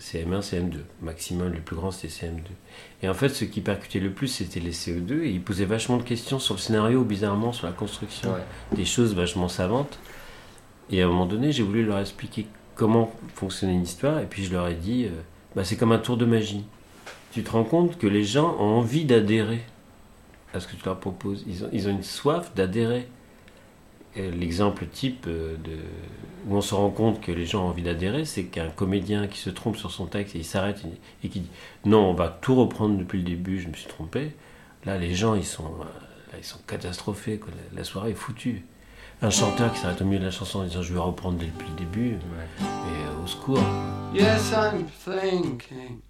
CM1, 0.00 0.40
CM2. 0.40 0.76
Maximum, 1.02 1.52
le 1.52 1.60
plus 1.60 1.76
grand, 1.76 1.90
c'était 1.90 2.26
CM2. 2.26 2.42
Et 3.02 3.08
en 3.08 3.14
fait, 3.14 3.28
ce 3.30 3.44
qui 3.44 3.60
percutait 3.60 4.00
le 4.00 4.10
plus, 4.10 4.28
c'était 4.28 4.60
les 4.60 4.72
CE2, 4.72 5.22
et 5.22 5.30
ils 5.30 5.42
posaient 5.42 5.64
vachement 5.64 5.96
de 5.96 6.02
questions 6.02 6.38
sur 6.38 6.54
le 6.54 6.60
scénario, 6.60 7.04
bizarrement, 7.04 7.52
sur 7.52 7.66
la 7.66 7.72
construction 7.72 8.32
ouais. 8.32 8.76
des 8.76 8.84
choses 8.84 9.14
vachement 9.14 9.48
savantes. 9.48 9.98
Et 10.90 11.02
à 11.02 11.06
un 11.06 11.08
moment 11.08 11.26
donné, 11.26 11.52
j'ai 11.52 11.62
voulu 11.62 11.84
leur 11.84 11.98
expliquer 11.98 12.46
comment 12.74 13.12
fonctionnait 13.34 13.74
une 13.74 13.82
histoire, 13.82 14.20
et 14.20 14.26
puis 14.26 14.44
je 14.44 14.52
leur 14.52 14.66
ai 14.68 14.74
dit, 14.74 15.04
euh, 15.04 15.10
bah, 15.54 15.64
c'est 15.64 15.76
comme 15.76 15.92
un 15.92 15.98
tour 15.98 16.16
de 16.16 16.24
magie. 16.24 16.64
Tu 17.32 17.42
te 17.42 17.50
rends 17.50 17.64
compte 17.64 17.98
que 17.98 18.06
les 18.06 18.24
gens 18.24 18.56
ont 18.58 18.78
envie 18.78 19.04
d'adhérer 19.04 19.62
à 20.52 20.60
ce 20.60 20.66
que 20.66 20.76
tu 20.76 20.84
leur 20.84 20.98
proposes. 20.98 21.44
Ils 21.46 21.64
ont, 21.64 21.68
ils 21.72 21.88
ont 21.88 21.90
une 21.90 22.02
soif 22.02 22.52
d'adhérer. 22.54 23.06
Et 24.16 24.30
L'exemple 24.30 24.86
type 24.86 25.26
euh, 25.28 25.56
de, 25.64 25.76
où 26.48 26.56
on 26.56 26.60
se 26.60 26.74
rend 26.74 26.90
compte 26.90 27.20
que 27.20 27.30
les 27.30 27.46
gens 27.46 27.64
ont 27.64 27.68
envie 27.68 27.82
d'adhérer, 27.82 28.24
c'est 28.24 28.44
qu'un 28.44 28.68
comédien 28.68 29.28
qui 29.28 29.38
se 29.38 29.50
trompe 29.50 29.76
sur 29.76 29.90
son 29.92 30.06
texte 30.06 30.34
et 30.34 30.38
il 30.40 30.44
s'arrête 30.44 30.82
et 31.22 31.28
qui 31.28 31.40
dit 31.40 31.50
non, 31.84 32.10
on 32.10 32.14
va 32.14 32.28
tout 32.28 32.56
reprendre 32.56 32.98
depuis 32.98 33.18
le 33.18 33.24
début, 33.24 33.60
je 33.60 33.68
me 33.68 33.74
suis 33.74 33.86
trompé. 33.88 34.32
Là, 34.84 34.98
les 34.98 35.14
gens, 35.14 35.34
ils 35.34 35.44
sont, 35.44 35.64
euh, 35.80 35.84
là, 36.32 36.38
ils 36.38 36.44
sont 36.44 36.58
catastrophés. 36.66 37.38
quoi. 37.38 37.50
La, 37.72 37.78
la 37.78 37.84
soirée 37.84 38.10
est 38.10 38.14
foutue. 38.14 38.64
Un 39.22 39.30
chanteur 39.30 39.70
qui 39.72 39.78
s'arrête 39.80 40.00
au 40.00 40.06
milieu 40.06 40.18
de 40.20 40.24
la 40.24 40.30
chanson 40.30 40.60
en 40.60 40.64
disant 40.64 40.82
je 40.82 40.94
vais 40.94 40.98
reprendre 40.98 41.38
depuis 41.38 41.68
le 41.68 41.76
début, 41.84 42.16
mais 42.60 42.66
euh, 42.66 43.22
au 43.22 43.26
secours. 43.26 43.60
Yes, 44.14 44.50
I'm 44.52 44.86
thinking. 45.04 46.00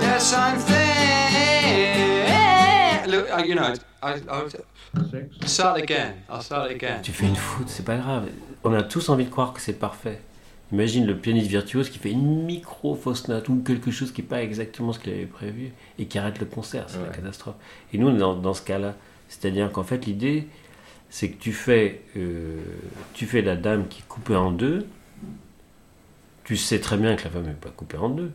Yes, 0.00 0.32
I'm 0.32 0.56
thinking. 0.56 1.95
Look, 3.06 3.26
you 3.46 3.54
know, 3.54 3.72
I, 4.02 4.20
I'll 4.28 4.48
start 5.46 5.78
again. 5.80 6.14
I'll 6.28 6.42
start 6.42 6.70
again. 6.70 7.00
Tu 7.02 7.12
fais 7.12 7.26
une 7.26 7.36
faute, 7.36 7.68
c'est 7.68 7.84
pas 7.84 7.96
grave. 7.96 8.28
On 8.64 8.72
a 8.72 8.82
tous 8.82 9.08
envie 9.08 9.24
de 9.24 9.30
croire 9.30 9.52
que 9.52 9.60
c'est 9.60 9.78
parfait. 9.78 10.20
Imagine 10.72 11.06
le 11.06 11.16
pianiste 11.16 11.48
virtuose 11.48 11.90
qui 11.90 11.98
fait 11.98 12.10
une 12.10 12.44
micro 12.44 12.96
fausse 12.96 13.28
note 13.28 13.48
ou 13.48 13.62
quelque 13.64 13.92
chose 13.92 14.10
qui 14.12 14.22
n'est 14.22 14.26
pas 14.28 14.42
exactement 14.42 14.92
ce 14.92 14.98
qu'il 14.98 15.12
avait 15.12 15.26
prévu 15.26 15.70
et 15.98 16.06
qui 16.06 16.18
arrête 16.18 16.40
le 16.40 16.46
concert, 16.46 16.86
c'est 16.88 16.98
la 16.98 17.04
Ouais. 17.04 17.14
catastrophe. 17.14 17.54
Et 17.92 17.98
nous, 17.98 18.08
on 18.08 18.14
est 18.16 18.18
dans, 18.18 18.34
dans 18.34 18.54
ce 18.54 18.62
cas-là. 18.62 18.94
C'est-à-dire 19.28 19.70
qu'en 19.70 19.84
fait, 19.84 20.06
l'idée, 20.06 20.48
c'est 21.08 21.30
que 21.30 21.40
tu 21.40 21.52
fais, 21.52 22.02
euh, 22.16 22.60
tu 23.14 23.26
fais 23.26 23.42
la 23.42 23.54
dame 23.54 23.86
qui 23.86 24.00
est 24.00 24.08
coupée 24.08 24.34
en 24.34 24.50
deux. 24.50 24.86
Tu 26.42 26.56
sais 26.56 26.80
très 26.80 26.96
bien 26.96 27.14
que 27.16 27.24
la 27.24 27.30
femme 27.30 27.44
n'est 27.46 27.52
pas 27.52 27.70
coupée 27.70 27.96
en 27.98 28.08
deux. 28.08 28.32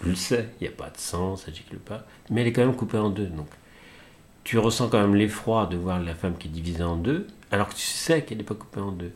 Tu 0.00 0.08
le 0.10 0.14
sais, 0.14 0.48
il 0.60 0.68
n'y 0.68 0.72
a 0.72 0.76
pas 0.76 0.90
de 0.90 0.96
sang, 0.98 1.36
ça 1.36 1.52
gicle 1.52 1.76
pas. 1.78 2.04
Mais 2.30 2.42
elle 2.42 2.48
est 2.48 2.52
quand 2.52 2.64
même 2.64 2.76
coupée 2.76 2.98
en 2.98 3.10
deux. 3.10 3.26
Donc, 3.26 3.48
tu 4.48 4.56
ressens 4.56 4.88
quand 4.88 4.98
même 4.98 5.14
l'effroi 5.14 5.66
de 5.66 5.76
voir 5.76 6.00
la 6.00 6.14
femme 6.14 6.38
qui 6.38 6.48
est 6.48 6.50
divisée 6.50 6.82
en 6.82 6.96
deux, 6.96 7.26
alors 7.50 7.68
que 7.68 7.74
tu 7.74 7.82
sais 7.82 8.22
qu'elle 8.22 8.38
n'est 8.38 8.44
pas 8.44 8.54
coupée 8.54 8.80
en 8.80 8.92
deux. 8.92 9.12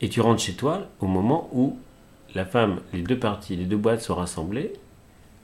Et 0.00 0.08
tu 0.08 0.20
rentres 0.20 0.42
chez 0.42 0.54
toi 0.54 0.88
au 0.98 1.06
moment 1.06 1.48
où 1.52 1.78
la 2.34 2.44
femme, 2.44 2.80
les 2.92 3.02
deux 3.02 3.20
parties, 3.20 3.54
les 3.54 3.66
deux 3.66 3.76
boîtes 3.76 4.00
sont 4.00 4.16
rassemblées, 4.16 4.72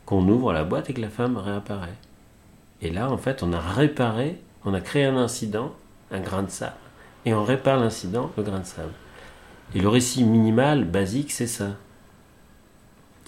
qu'on 0.05 0.27
ouvre 0.29 0.53
la 0.53 0.65
boîte 0.65 0.91
et 0.91 0.95
que 0.95 1.01
la 1.01 1.11
femme 1.11 1.37
réapparaît. 1.37 1.95
Et 2.83 2.91
là, 2.91 3.09
en 3.09 3.17
fait, 3.17 3.45
on 3.45 3.53
a 3.53 3.61
réparé, 3.61 4.43
on 4.65 4.75
a 4.75 4.81
créé 4.81 5.05
un 5.05 5.17
incident, 5.17 5.77
un 6.11 6.19
grain 6.19 6.43
de 6.43 6.51
sable, 6.51 6.75
et 7.25 7.35
on 7.35 7.45
répare 7.45 7.79
l'incident, 7.79 8.33
le 8.37 8.43
grain 8.43 8.59
de 8.59 8.67
sable. 8.67 8.95
Et 9.77 9.79
le 9.79 9.87
récit 9.87 10.25
minimal, 10.25 10.85
basique, 10.87 11.31
c'est 11.31 11.47
ça. 11.47 11.77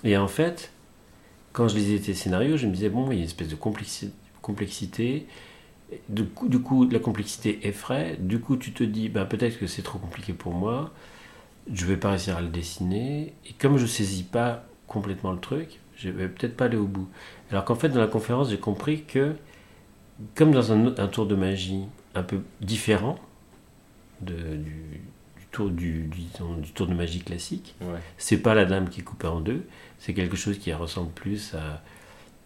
Et 0.03 0.17
en 0.17 0.27
fait, 0.27 0.73
quand 1.53 1.69
je 1.69 1.77
lisais 1.77 2.01
tes 2.01 2.15
scénarios, 2.15 2.57
je 2.57 2.67
me 2.67 2.73
disais, 2.73 2.89
bon, 2.89 3.13
il 3.13 3.15
y 3.15 3.19
a 3.19 3.23
une 3.23 3.29
espèce 3.29 3.47
de 3.47 3.55
complexi- 3.55 4.11
complexité. 4.43 5.29
Du 6.09 6.25
coup, 6.25 6.49
du 6.49 6.59
coup, 6.61 6.89
la 6.89 6.99
complexité 6.99 7.67
effraie. 7.69 8.17
Du 8.19 8.41
coup, 8.41 8.57
tu 8.57 8.73
te 8.73 8.83
dis, 8.83 9.09
bah, 9.09 9.25
peut-être 9.25 9.59
que 9.59 9.67
c'est 9.67 9.83
trop 9.83 9.99
compliqué 9.99 10.33
pour 10.33 10.53
moi. 10.53 10.93
Je 11.73 11.87
vais 11.87 11.97
pas 11.97 12.11
réussir 12.11 12.37
à 12.37 12.41
le 12.41 12.49
dessiner. 12.49 13.35
Et 13.47 13.53
comme 13.53 13.77
je 13.77 13.87
saisis 13.87 14.25
pas 14.25 14.65
complètement 14.87 15.33
le 15.33 15.39
truc, 15.39 15.81
je 15.97 16.11
vais 16.11 16.29
peut-être 16.29 16.57
pas 16.57 16.67
aller 16.67 16.77
au 16.77 16.87
bout. 16.87 17.09
Alors 17.51 17.65
qu'en 17.65 17.75
fait, 17.75 17.89
dans 17.89 18.01
la 18.01 18.07
conférence, 18.07 18.51
j'ai 18.51 18.59
compris 18.59 19.05
que, 19.05 19.35
comme 20.35 20.53
dans 20.53 20.73
un, 20.73 21.09
tour 21.09 21.27
de 21.27 21.35
magie 21.35 21.85
un 22.15 22.23
peu 22.23 22.41
différent 22.61 23.19
de- 24.21 24.57
du, 24.57 25.01
du 25.39 25.47
tour 25.51 25.71
du, 25.71 26.03
du, 26.05 26.19
disons, 26.23 26.55
du 26.55 26.73
tour 26.73 26.87
de 26.87 26.95
magie 26.95 27.21
classique. 27.21 27.75
Ouais. 27.81 27.99
C'est 28.19 28.39
pas 28.39 28.55
la 28.55 28.65
dame 28.65 28.89
qui 28.89 29.01
est 29.01 29.05
coupée 29.05 29.27
en 29.27 29.41
deux, 29.41 29.67
c'est 29.99 30.15
quelque 30.15 30.37
chose 30.37 30.59
qui 30.59 30.73
ressemble 30.73 31.11
plus 31.13 31.55
à 31.55 31.83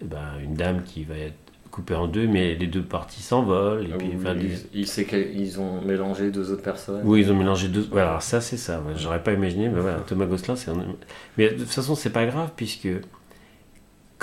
ben, 0.05 0.39
une 0.43 0.55
dame 0.55 0.83
qui 0.83 1.05
va 1.05 1.17
être 1.17 1.50
coupée 1.71 1.95
en 1.95 2.07
deux, 2.09 2.27
mais 2.27 2.55
les 2.55 2.67
deux 2.67 2.83
parties 2.83 3.23
s'envolent. 3.23 3.85
Et 3.87 3.97
puis, 3.97 4.09
Ou 4.09 4.21
enfin, 4.21 4.35
ils, 4.35 4.49
des- 4.49 4.59
ont 5.59 5.81
mélangé 5.83 6.31
deux 6.31 6.51
autres 6.53 6.63
personnes. 6.63 7.03
Oui, 7.05 7.21
ils 7.21 7.31
ont 7.33 7.37
mélangé 7.37 7.69
deux. 7.69 7.87
Voilà, 7.91 8.09
alors 8.11 8.23
ça, 8.23 8.41
c'est 8.41 8.57
ça. 8.57 8.81
ouais. 8.81 8.95
J'aurais 8.97 9.23
pas 9.23 9.33
imaginé, 9.33 9.69
mais 9.69 9.81
voilà, 9.81 9.99
Thomas 10.07 10.27
Gosselin, 10.27 10.57
c'est 10.57 10.71
un. 10.71 10.85
Mais 11.39 11.51
de 11.51 11.59
toute 11.59 11.69
façon, 11.71 11.95
c'est 11.95 12.11
pas 12.11 12.27
grave, 12.27 12.51
puisque 12.57 12.89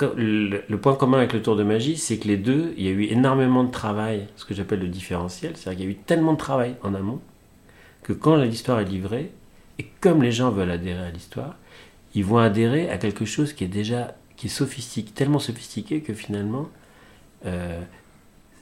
le 0.00 0.76
point 0.76 0.94
commun 0.94 1.18
avec 1.18 1.32
le 1.32 1.42
tour 1.42 1.56
de 1.56 1.64
magie, 1.64 1.96
c'est 1.96 2.18
que 2.18 2.28
les 2.28 2.36
deux, 2.36 2.72
il 2.76 2.84
y 2.84 2.88
a 2.88 2.92
eu 2.92 3.04
énormément 3.04 3.64
de 3.64 3.70
travail, 3.70 4.28
ce 4.36 4.44
que 4.44 4.54
j'appelle 4.54 4.80
le 4.80 4.88
différentiel. 4.88 5.56
C'est-à-dire 5.56 5.78
qu'il 5.78 5.86
y 5.86 5.88
a 5.88 5.92
eu 5.92 5.96
tellement 5.96 6.34
de 6.34 6.38
travail 6.38 6.76
en 6.82 6.94
amont 6.94 7.20
que 8.04 8.12
quand 8.12 8.36
l'histoire 8.36 8.80
est 8.80 8.84
livrée, 8.84 9.32
et 9.80 9.86
comme 10.00 10.22
les 10.22 10.32
gens 10.32 10.50
veulent 10.50 10.70
adhérer 10.70 11.04
à 11.06 11.10
l'histoire, 11.10 11.56
ils 12.14 12.24
vont 12.24 12.38
adhérer 12.38 12.88
à 12.90 12.98
quelque 12.98 13.24
chose 13.24 13.52
qui 13.52 13.64
est 13.64 13.68
déjà 13.68 14.14
qui 14.36 14.46
est 14.46 14.50
sophistiqué, 14.50 15.10
tellement 15.12 15.40
sophistiqué 15.40 16.00
que 16.00 16.14
finalement, 16.14 16.68
euh, 17.46 17.82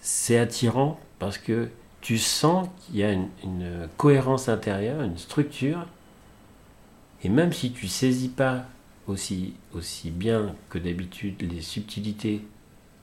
c'est 0.01 0.39
attirant 0.39 1.01
parce 1.19 1.39
que 1.39 1.71
tu 2.01 2.19
sens 2.19 2.69
qu'il 2.79 2.97
y 2.97 3.05
a 3.05 3.13
une, 3.13 3.89
cohérence 3.97 4.49
intérieure, 4.49 5.03
une 5.03 5.19
structure, 5.19 5.87
et 7.23 7.29
même 7.29 7.53
si 7.53 7.73
tu 7.73 7.89
saisis 7.89 8.29
pas 8.29 8.67
aussi, 9.07 9.55
aussi 9.75 10.11
bien 10.11 10.55
que 10.71 10.79
d'habitude 10.79 11.43
les 11.43 11.63
subtilités, 11.63 12.43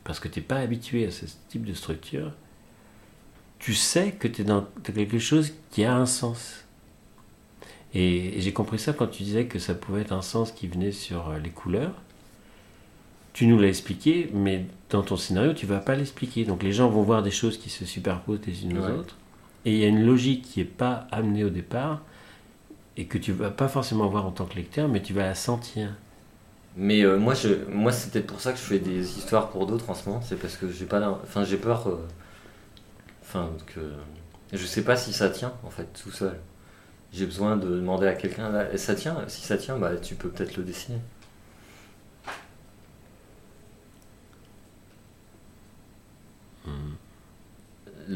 parce 0.03 0.19
que 0.19 0.27
tu 0.27 0.39
n'es 0.39 0.45
pas 0.45 0.57
habitué 0.57 1.05
à 1.05 1.11
ce 1.11 1.25
type 1.49 1.65
de 1.65 1.73
structure, 1.73 2.31
tu 3.59 3.73
sais 3.73 4.11
que 4.11 4.27
tu 4.27 4.41
es 4.41 4.45
dans 4.45 4.67
quelque 4.83 5.19
chose 5.19 5.53
qui 5.71 5.83
a 5.83 5.95
un 5.95 6.05
sens. 6.05 6.65
Et, 7.93 8.37
et 8.37 8.41
j'ai 8.41 8.53
compris 8.53 8.79
ça 8.79 8.93
quand 8.93 9.07
tu 9.07 9.23
disais 9.23 9.45
que 9.45 9.59
ça 9.59 9.75
pouvait 9.75 10.01
être 10.01 10.11
un 10.11 10.21
sens 10.21 10.51
qui 10.51 10.67
venait 10.67 10.91
sur 10.91 11.29
euh, 11.29 11.39
les 11.39 11.49
couleurs. 11.49 11.93
Tu 13.33 13.47
nous 13.47 13.59
l'as 13.59 13.67
expliqué, 13.67 14.29
mais 14.33 14.65
dans 14.89 15.01
ton 15.01 15.17
scénario, 15.17 15.53
tu 15.53 15.65
vas 15.65 15.79
pas 15.79 15.95
l'expliquer. 15.95 16.45
Donc 16.45 16.61
les 16.63 16.71
gens 16.71 16.89
vont 16.89 17.01
voir 17.01 17.23
des 17.23 17.31
choses 17.31 17.57
qui 17.57 17.69
se 17.69 17.85
superposent 17.85 18.41
les 18.45 18.63
unes 18.63 18.77
Ouais. 18.77 18.91
aux 18.91 18.99
autres. 18.99 19.15
Et 19.65 19.71
il 19.73 19.77
y 19.79 19.83
a 19.83 19.87
une 19.87 20.05
logique 20.05 20.43
qui 20.43 20.59
n'est 20.59 20.65
pas 20.65 21.07
amenée 21.11 21.43
au 21.43 21.49
départ 21.49 22.01
et 22.97 23.05
que 23.05 23.17
tu 23.17 23.31
vas 23.31 23.49
pas 23.51 23.67
forcément 23.67 24.07
voir 24.07 24.25
en 24.25 24.31
tant 24.31 24.45
que 24.45 24.55
lecteur, 24.55 24.87
mais 24.87 25.01
tu 25.01 25.13
vas 25.13 25.23
la 25.23 25.35
sentir. 25.35 25.89
Mais 26.75 27.03
euh, 27.03 27.17
moi, 27.17 27.33
je, 27.33 27.49
moi 27.69 27.91
c'est 27.91 28.11
peut-être 28.11 28.27
pour 28.27 28.41
ça 28.41 28.51
que 28.51 28.57
je 28.57 28.63
fais 28.63 28.79
des 28.79 29.17
histoires 29.17 29.49
pour 29.49 29.65
d'autres 29.67 29.89
en 29.89 29.93
ce 29.95 30.09
moment. 30.09 30.21
C'est 30.21 30.37
parce 30.39 30.57
que 30.57 30.69
j'ai 30.71 30.85
pas, 30.85 30.99
la- 30.99 31.11
enfin, 31.11 31.43
j'ai 31.43 31.57
peur, 31.57 31.87
euh, 31.87 31.97
enfin 33.21 33.49
que, 33.73 33.79
je 34.51 34.65
sais 34.65 34.83
pas 34.83 34.95
si 34.95 35.13
ça 35.13 35.29
tient 35.29 35.53
en 35.63 35.69
fait 35.69 35.87
tout 36.01 36.11
seul. 36.11 36.39
J'ai 37.13 37.25
besoin 37.25 37.57
de 37.57 37.67
demander 37.69 38.07
à 38.07 38.13
quelqu'un, 38.15 38.67
ça 38.77 38.95
tient? 38.95 39.17
Si 39.27 39.41
ça 39.43 39.57
tient, 39.57 39.77
bah 39.79 39.97
tu 39.97 40.15
peux 40.15 40.29
peut-être 40.29 40.57
le 40.57 40.63
dessiner. 40.63 40.99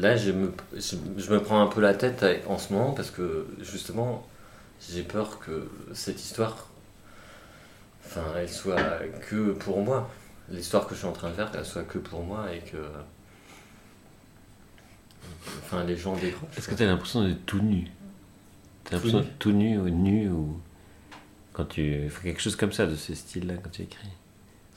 Là, 0.00 0.16
je 0.16 0.30
me, 0.30 0.52
je, 0.74 0.96
je 1.16 1.30
me 1.32 1.42
prends 1.42 1.60
un 1.60 1.66
peu 1.66 1.80
la 1.80 1.94
tête 1.94 2.22
avec- 2.22 2.46
en 2.48 2.58
ce 2.58 2.72
moment 2.72 2.92
parce 2.92 3.10
que 3.10 3.46
justement, 3.60 4.26
j'ai 4.88 5.02
peur 5.02 5.38
que 5.40 5.68
cette 5.92 6.20
histoire 6.20 6.68
enfin, 8.04 8.22
elle 8.36 8.48
soit 8.48 8.80
que 9.28 9.52
pour 9.52 9.82
moi. 9.82 10.08
L'histoire 10.50 10.86
que 10.86 10.94
je 10.94 11.00
suis 11.00 11.08
en 11.08 11.12
train 11.12 11.28
de 11.28 11.34
faire, 11.34 11.50
qu'elle 11.50 11.64
soit 11.64 11.82
que 11.82 11.98
pour 11.98 12.22
moi 12.22 12.46
et 12.54 12.60
que. 12.60 12.78
Enfin, 15.62 15.84
les 15.84 15.96
gens 15.96 16.16
décrochent. 16.16 16.56
Est-ce 16.56 16.68
que 16.68 16.74
tu 16.74 16.82
as 16.84 16.86
l'impression 16.86 17.26
d'être 17.26 17.44
tout 17.44 17.60
nu? 17.60 17.84
Tu 18.84 18.88
as 18.88 18.96
l'impression 18.96 19.20
d'être 19.20 19.38
tout 19.38 19.52
nu 19.52 19.78
ou 19.78 19.88
nu 19.90 20.30
ou 20.30 20.58
quand 21.52 21.66
tu 21.66 22.08
fais 22.08 22.28
quelque 22.28 22.40
chose 22.40 22.56
comme 22.56 22.72
ça 22.72 22.86
de 22.86 22.94
ce 22.96 23.14
style-là 23.14 23.54
quand 23.62 23.70
tu 23.70 23.82
écris? 23.82 24.08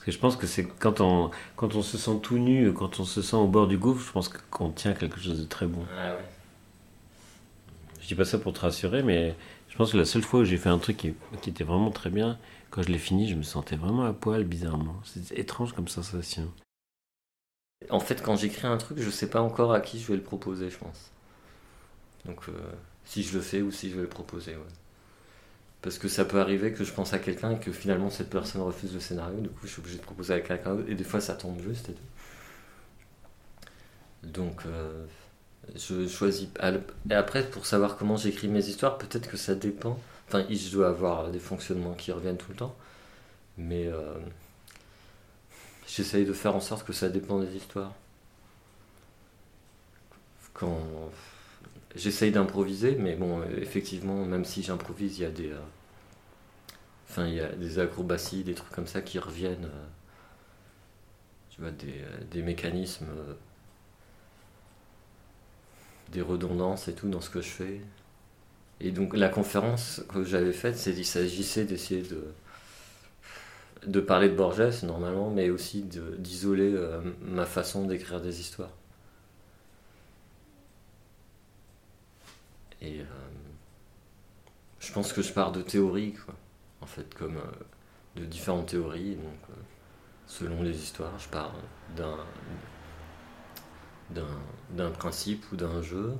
Parce 0.02 0.06
que 0.06 0.12
je 0.14 0.18
pense 0.18 0.34
que 0.34 0.48
c'est 0.48 0.66
quand 0.66 1.00
on 1.00 1.30
quand 1.54 1.76
on 1.76 1.82
se 1.82 1.96
sent 1.96 2.18
tout 2.24 2.36
nu, 2.36 2.72
quand 2.72 2.98
on 2.98 3.04
se 3.04 3.22
sent 3.22 3.36
au 3.36 3.46
bord 3.46 3.68
du 3.68 3.78
gouffre, 3.78 4.04
je 4.04 4.10
pense 4.10 4.28
qu'on 4.28 4.70
tient 4.70 4.94
quelque 4.94 5.20
chose 5.20 5.38
de 5.38 5.44
très 5.44 5.68
bon. 5.68 5.84
Ah 5.96 6.14
ouais. 6.14 6.24
Je 8.00 8.08
dis 8.08 8.16
pas 8.16 8.24
ça 8.24 8.38
pour 8.38 8.52
te 8.52 8.58
rassurer, 8.58 9.04
mais 9.04 9.36
je 9.68 9.76
pense 9.76 9.92
que 9.92 9.96
la 9.96 10.04
seule 10.04 10.22
fois 10.22 10.40
où 10.40 10.44
j'ai 10.44 10.56
fait 10.56 10.70
un 10.70 10.78
truc 10.78 10.96
qui, 10.96 11.14
qui 11.40 11.50
était 11.50 11.62
vraiment 11.62 11.92
très 11.92 12.10
bien, 12.10 12.36
quand 12.70 12.82
je 12.82 12.88
l'ai 12.88 12.98
fini, 12.98 13.28
je 13.28 13.36
me 13.36 13.44
sentais 13.44 13.76
vraiment 13.76 14.04
à 14.04 14.12
poil 14.12 14.42
bizarrement. 14.42 14.96
C'est 15.04 15.38
étrange 15.38 15.72
comme 15.72 15.86
sensation. 15.86 16.50
En 17.88 18.00
fait, 18.00 18.24
quand 18.24 18.34
j'écris 18.34 18.66
un 18.66 18.78
truc, 18.78 18.98
je 18.98 19.08
sais 19.08 19.30
pas 19.30 19.40
encore 19.40 19.72
à 19.72 19.80
qui 19.80 20.00
je 20.00 20.08
vais 20.08 20.16
le 20.16 20.22
proposer, 20.24 20.68
je 20.68 20.78
pense. 20.78 21.12
Donc, 22.24 22.48
euh, 22.48 22.72
si 23.04 23.22
je 23.22 23.36
le 23.36 23.40
fais 23.40 23.62
ou 23.62 23.70
si 23.70 23.88
je 23.88 23.94
vais 23.94 24.02
le 24.02 24.08
proposer, 24.08 24.56
ouais. 24.56 24.81
Parce 25.82 25.98
que 25.98 26.08
ça 26.08 26.24
peut 26.24 26.40
arriver 26.40 26.72
que 26.72 26.84
je 26.84 26.92
pense 26.92 27.12
à 27.12 27.18
quelqu'un 27.18 27.52
et 27.52 27.58
que 27.58 27.72
finalement 27.72 28.08
cette 28.08 28.30
personne 28.30 28.62
refuse 28.62 28.94
le 28.94 29.00
scénario, 29.00 29.40
du 29.40 29.48
coup 29.48 29.66
je 29.66 29.72
suis 29.72 29.80
obligé 29.80 29.98
de 29.98 30.02
proposer 30.02 30.34
à 30.34 30.40
quelqu'un 30.40 30.76
d'autre, 30.76 30.88
et 30.88 30.94
des 30.94 31.04
fois 31.04 31.20
ça 31.20 31.34
tombe 31.34 31.60
juste 31.60 31.88
et 31.88 31.92
tout. 31.92 32.02
Donc, 34.22 34.62
euh, 34.66 35.04
je 35.74 36.06
choisis. 36.06 36.48
Et 37.10 37.14
après, 37.14 37.44
pour 37.48 37.66
savoir 37.66 37.96
comment 37.96 38.16
j'écris 38.16 38.48
mes 38.48 38.64
histoires, 38.66 38.98
peut-être 38.98 39.28
que 39.28 39.36
ça 39.36 39.54
dépend. 39.54 39.98
Enfin, 40.28 40.44
je 40.48 40.70
dois 40.70 40.88
avoir 40.88 41.30
des 41.30 41.40
fonctionnements 41.40 41.94
qui 41.94 42.12
reviennent 42.12 42.38
tout 42.38 42.50
le 42.50 42.56
temps, 42.56 42.74
mais 43.58 43.86
euh, 43.86 44.14
j'essaye 45.86 46.24
de 46.24 46.32
faire 46.32 46.54
en 46.54 46.60
sorte 46.60 46.86
que 46.86 46.92
ça 46.92 47.08
dépend 47.08 47.40
des 47.40 47.54
histoires. 47.56 47.92
Quand 50.54 50.78
j'essaye 51.96 52.30
d'improviser, 52.32 52.96
mais 52.96 53.14
bon, 53.16 53.42
effectivement, 53.60 54.24
même 54.24 54.44
si 54.44 54.62
j'improvise, 54.62 55.18
il 55.18 55.22
y 55.22 55.26
a 55.26 55.30
des, 55.30 55.50
euh, 55.50 55.58
enfin, 57.08 57.26
il 57.28 57.34
y 57.34 57.40
a 57.40 57.48
des 57.52 57.78
acrobaties, 57.78 58.42
des 58.44 58.54
trucs 58.54 58.72
comme 58.72 58.86
ça 58.88 59.02
qui 59.02 59.18
reviennent. 59.18 59.66
euh, 59.66 59.86
tu 61.50 61.60
vois, 61.60 61.70
des, 61.70 62.02
euh, 62.40 62.42
mécanismes, 62.44 63.06
euh, 63.10 63.34
des 66.12 66.22
redondances 66.22 66.86
et 66.88 66.94
tout 66.94 67.08
dans 67.08 67.20
ce 67.20 67.30
que 67.30 67.40
je 67.40 67.48
fais. 67.48 67.80
Et 68.80 68.90
donc 68.90 69.16
la 69.16 69.28
conférence 69.30 70.02
que 70.08 70.24
j'avais 70.24 70.52
faite, 70.52 70.76
c'est 70.76 70.92
qu'il 70.94 71.06
s'agissait 71.06 71.64
d'essayer 71.64 72.02
de 72.02 72.34
de 73.86 74.00
parler 74.00 74.28
de 74.28 74.34
Borges 74.34 74.82
normalement, 74.84 75.30
mais 75.30 75.50
aussi 75.50 75.82
d'isoler 76.18 76.72
euh, 76.74 77.00
ma 77.22 77.46
façon 77.46 77.86
d'écrire 77.86 78.20
des 78.20 78.40
histoires. 78.40 78.70
Et 82.82 83.00
euh, 83.00 83.04
je 84.80 84.92
pense 84.92 85.12
que 85.12 85.22
je 85.22 85.32
pars 85.32 85.52
de 85.52 85.62
théories, 85.62 86.14
quoi. 86.14 86.34
En 86.80 86.86
fait, 86.86 87.14
comme 87.14 87.36
euh, 87.36 88.20
de 88.20 88.24
différentes 88.26 88.66
théories. 88.66 89.14
Donc, 89.14 89.38
euh, 89.50 89.54
selon 90.26 90.62
les 90.62 90.76
histoires, 90.76 91.16
je 91.18 91.28
pars 91.28 91.54
d'un 91.96 92.16
d'un 94.70 94.90
principe 94.90 95.50
ou 95.52 95.56
d'un 95.56 95.80
jeu. 95.80 96.14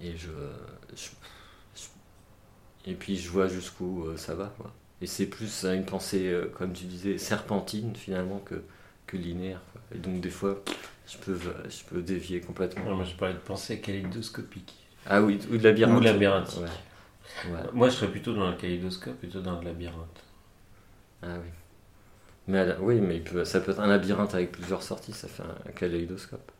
Et 0.00 0.16
je, 0.16 0.30
et 2.86 2.94
puis 2.94 3.16
je 3.16 3.28
vois 3.30 3.48
jusqu'où 3.48 4.16
ça 4.16 4.34
va. 4.36 4.54
Et 5.00 5.06
c'est 5.06 5.26
plus 5.26 5.64
une 5.64 5.84
pensée, 5.84 6.32
comme 6.56 6.72
tu 6.72 6.84
disais, 6.84 7.18
serpentine 7.18 7.96
finalement 7.96 8.38
que, 8.38 8.62
que 9.06 9.16
linéaire. 9.16 9.60
Et 9.92 9.98
donc 9.98 10.20
des 10.20 10.30
fois, 10.30 10.62
je 11.08 11.18
peux, 11.18 11.36
je 11.36 11.84
peux 11.84 12.00
dévier 12.00 12.40
complètement. 12.40 12.84
Non, 12.84 12.96
moi 12.96 13.04
je 13.04 13.16
parlais 13.16 13.34
de 13.34 13.40
pensée 13.40 13.80
kaléidoscopique. 13.80 14.81
Ah 15.06 15.22
oui, 15.22 15.38
ou 15.50 15.56
de 15.56 15.62
labyrinthe. 15.64 16.56
Ou. 16.56 16.60
Ouais. 16.60 16.68
Ouais. 17.44 17.60
Moi 17.72 17.88
je 17.88 17.94
serais 17.94 18.10
plutôt 18.10 18.34
dans 18.34 18.50
le 18.50 18.56
kaléidoscope, 18.56 19.16
plutôt 19.18 19.40
dans 19.40 19.58
le 19.58 19.64
labyrinthe. 19.64 20.22
Ah 21.22 21.36
oui. 21.42 21.48
Mais 22.48 22.74
oui, 22.80 23.00
mais 23.00 23.20
peut, 23.20 23.44
ça 23.44 23.60
peut 23.60 23.72
être 23.72 23.80
un 23.80 23.86
labyrinthe 23.86 24.34
avec 24.34 24.52
plusieurs 24.52 24.82
sorties, 24.82 25.12
ça 25.12 25.28
fait 25.28 25.42
un, 25.42 25.68
un 25.68 25.72
kaléidoscope. 25.72 26.50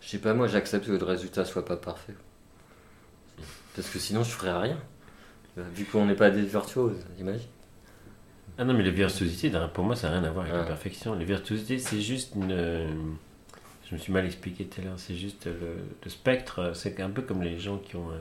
Je 0.00 0.08
sais 0.08 0.18
pas, 0.18 0.34
moi 0.34 0.46
j'accepte 0.46 0.86
que 0.86 0.92
le 0.92 1.04
résultat 1.04 1.44
soit 1.44 1.64
pas 1.64 1.76
parfait. 1.76 2.14
Parce 3.74 3.88
que 3.88 3.98
sinon 3.98 4.22
je 4.24 4.30
ferais 4.30 4.58
rien. 4.58 4.78
Vu 5.56 5.84
qu'on 5.86 6.06
n'est 6.06 6.14
pas 6.14 6.30
des 6.30 6.42
virtuoses, 6.42 7.04
imagine. 7.18 7.48
Ah 8.58 8.64
non, 8.64 8.74
mais 8.74 8.82
les 8.82 8.90
virtuosités, 8.90 9.52
pour 9.74 9.84
moi, 9.84 9.94
ça 9.96 10.08
n'a 10.08 10.18
rien 10.18 10.24
à 10.28 10.30
voir 10.30 10.44
avec 10.44 10.54
la 10.54 10.62
Ouais. 10.62 10.66
perfection. 10.66 11.14
Les 11.14 11.24
virtuosités, 11.24 11.78
c'est 11.78 12.00
juste 12.00 12.34
une. 12.34 13.16
Je 13.88 13.94
me 13.94 13.98
suis 13.98 14.12
mal 14.12 14.26
expliqué 14.26 14.66
tout 14.66 14.80
à 14.80 14.84
l'heure. 14.84 14.98
C'est 14.98 15.16
juste 15.16 15.46
le, 15.46 15.76
le 16.04 16.10
spectre. 16.10 16.72
C'est 16.74 17.00
un 17.00 17.10
peu 17.10 17.22
comme 17.22 17.42
les 17.42 17.58
gens 17.58 17.78
qui 17.78 17.96
ont 17.96 18.10
euh, 18.10 18.18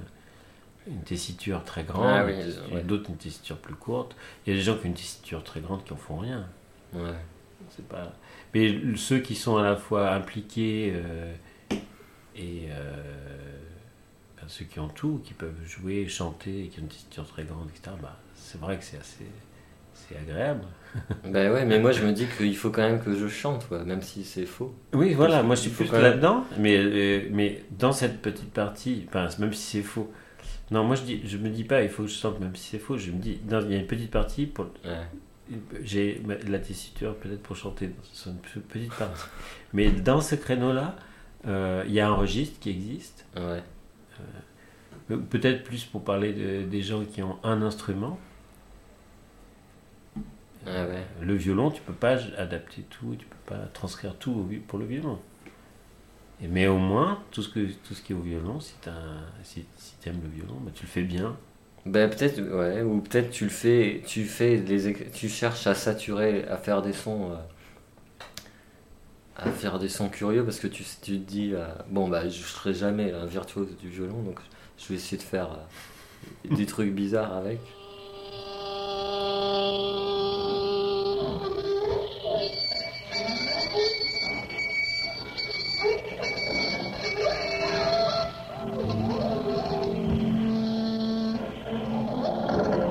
une 0.88 1.02
tessiture 1.04 1.64
très 1.66 1.84
grande, 1.84 2.08
Ah 2.08 2.26
oui, 2.26 2.34
et 2.72 2.76
ouais. 2.76 2.84
d'autres 2.84 3.10
une 3.10 3.18
tessiture 3.18 3.58
plus 3.58 3.76
courte. 3.76 4.16
Il 4.46 4.52
y 4.52 4.56
a 4.56 4.58
des 4.60 4.64
gens 4.64 4.76
qui 4.78 4.86
ont 4.86 4.90
une 4.90 4.94
tessiture 4.96 5.44
très 5.44 5.60
grande 5.60 5.84
qui 5.84 5.92
en 5.94 5.98
font 5.98 6.18
rien. 6.20 6.48
Ouais. 6.94 7.16
C'est 7.70 7.86
pas. 7.88 8.14
Mais 8.54 8.80
ceux 8.96 9.20
qui 9.20 9.36
sont 9.36 9.58
à 9.58 9.64
la 9.64 9.76
fois 9.76 10.12
impliqués 10.14 10.94
euh, 10.96 11.34
et 12.36 12.68
euh, 12.70 12.96
ben, 14.38 14.48
ceux 14.48 14.64
qui 14.66 14.80
ont 14.80 14.88
tout, 14.88 15.20
qui 15.26 15.34
peuvent 15.34 15.66
jouer, 15.66 16.08
chanter, 16.08 16.64
et 16.64 16.68
qui 16.70 16.80
ont 16.80 16.84
une 16.84 16.88
tessiture 16.88 17.28
très 17.28 17.44
grande, 17.44 17.68
etc. 17.70 17.96
Bah, 18.02 18.18
c'est 18.36 18.62
vrai 18.62 18.78
que 18.78 18.84
c'est 18.86 18.98
assez, 19.00 19.26
c'est 20.08 20.18
agréable. 20.18 20.62
Ben 21.26 21.52
ouais, 21.52 21.66
mais 21.66 21.80
moi 21.80 21.92
je 21.92 22.04
me 22.04 22.12
dis 22.12 22.26
qu'il 22.38 22.56
faut 22.58 22.72
quand 22.72 22.82
même 22.82 23.00
que 23.02 23.14
je 23.14 23.28
chante, 23.28 23.68
quoi, 23.68 23.84
même 23.84 24.02
si 24.02 24.24
c'est 24.24 24.46
faux. 24.46 24.74
Oui, 24.94 25.14
voilà, 25.14 25.44
moi 25.44 25.56
je 25.56 25.62
suis 25.62 25.70
plus 25.70 25.92
là-dedans, 25.92 26.46
mais, 26.58 26.76
euh, 26.78 27.28
mais 27.32 27.62
dans 27.78 27.92
cette 27.92 28.22
petite 28.22 28.52
partie, 28.52 29.06
enfin, 29.10 29.28
même 29.40 29.54
si 29.54 29.78
c'est 29.78 29.84
faux. 29.84 30.12
Non, 30.72 30.84
moi 30.84 30.96
je 30.96 31.04
dis, 31.04 31.22
je 31.26 31.38
me 31.38 31.50
dis 31.50 31.64
pas, 31.66 31.84
il 31.84 31.90
faut 31.90 32.04
que 32.04 32.10
je 32.10 32.16
chante 32.16 32.40
même 32.40 32.56
si 32.56 32.70
c'est 32.72 32.80
faux. 32.80 32.98
Je 32.98 33.12
me 33.12 33.18
dis, 33.20 33.40
il 33.46 33.52
y 33.72 33.76
a 33.76 33.78
une 33.78 33.86
petite 33.86 34.10
partie 34.12 34.48
pour, 34.48 34.66
Ouais. 34.86 35.56
j'ai 35.84 36.22
la 36.48 36.60
tessiture 36.60 37.16
peut-être 37.16 37.44
pour 37.44 37.56
chanter 37.56 37.92
sur 38.14 38.32
une 38.32 38.38
pe- 38.38 38.60
petite 38.68 38.94
partie. 38.96 39.26
Mais 39.74 39.92
dans 39.92 40.20
ce 40.22 40.36
créneau-là, 40.36 40.96
euh, 41.48 41.84
il 41.88 41.94
y 41.94 42.00
a 42.00 42.08
un 42.08 42.14
registre 42.16 42.60
qui 42.60 42.70
existe. 42.72 43.26
Ouais. 43.36 43.62
Euh, 45.12 45.18
Peut-être 45.30 45.64
plus 45.64 45.86
pour 45.86 46.04
parler 46.04 46.34
de- 46.34 46.64
des 46.64 46.82
gens 46.82 47.04
qui 47.06 47.22
ont 47.24 47.38
un 47.44 47.62
instrument. 47.62 48.20
Ah 50.68 50.86
ouais. 50.86 51.04
Le 51.22 51.36
violon, 51.36 51.72
tu 51.72 51.82
peux 51.82 51.94
pas 51.94 52.18
adapter 52.38 52.84
tout, 52.84 53.16
tu 53.18 53.26
peux 53.26 53.54
pas 53.56 53.66
transcrire 53.74 54.16
tout 54.18 54.48
pour 54.68 54.78
le 54.80 54.86
violon. 54.86 55.20
Mais 56.42 56.68
au 56.68 56.78
moins, 56.78 57.20
tout 57.32 57.42
ce, 57.42 57.50
que, 57.50 57.66
tout 57.88 57.96
ce 57.96 58.02
qui 58.02 58.14
est 58.14 58.16
au 58.16 58.22
violon, 58.22 58.60
si 58.60 58.74
tu 58.82 58.90
si, 59.44 59.66
si 59.78 59.96
aimes 60.10 60.22
le 60.24 60.30
violon, 60.30 60.56
bah, 60.62 60.72
tu 60.74 60.84
le 60.84 60.90
fais 60.90 61.02
bien. 61.02 61.36
Ben 61.86 62.10
peut-être, 62.10 62.40
ouais, 62.42 62.82
ou 62.84 63.00
peut-être 63.02 63.32
tu 63.32 63.46
le 63.46 63.50
fais, 63.50 64.04
tu 64.06 64.26
fais 64.26 64.58
les, 64.58 64.90
éc- 64.92 65.12
tu 65.12 65.30
cherches 65.30 65.66
à 65.68 65.74
saturer, 65.74 66.46
à 66.48 66.58
faire 66.58 66.82
des 66.82 66.94
sons, 66.94 67.32
euh, 67.32 67.36
à 69.36 69.52
faire 69.52 69.80
des 69.80 69.90
sons 69.90 70.10
curieux 70.10 70.44
parce 70.44 70.60
que 70.60 70.68
tu, 70.68 70.84
tu 70.84 71.20
te 71.20 71.26
dis, 71.30 71.52
euh, 71.54 71.68
bon 71.90 72.08
bah 72.08 72.28
je 72.28 72.42
serai 72.44 72.74
jamais 72.74 73.12
un 73.14 73.26
virtuose 73.26 73.78
du 73.78 73.90
violon, 73.90 74.22
donc 74.24 74.40
je 74.78 74.88
vais 74.88 74.96
essayer 74.96 75.18
de 75.18 75.24
faire 75.24 75.52
euh, 75.52 76.56
des 76.56 76.66
trucs 76.66 76.94
bizarres 76.94 77.34
avec. 77.34 77.60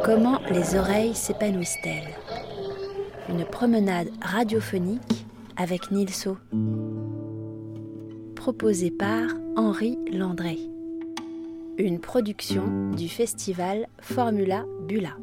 Comment 0.06 0.38
les 0.52 0.76
oreilles 0.76 1.16
s'épanouissent-elles? 1.16 2.14
Une 3.28 3.44
promenade 3.44 4.06
radiophonique 4.22 5.26
avec 5.56 5.90
Nilso. 5.90 6.38
Proposée 8.36 8.92
par 8.92 9.30
Henri 9.56 9.98
Landré. 10.12 10.60
Une 11.76 11.98
production 11.98 12.92
du 12.96 13.08
festival 13.08 13.88
Formula 14.00 14.64
Bula. 14.86 15.16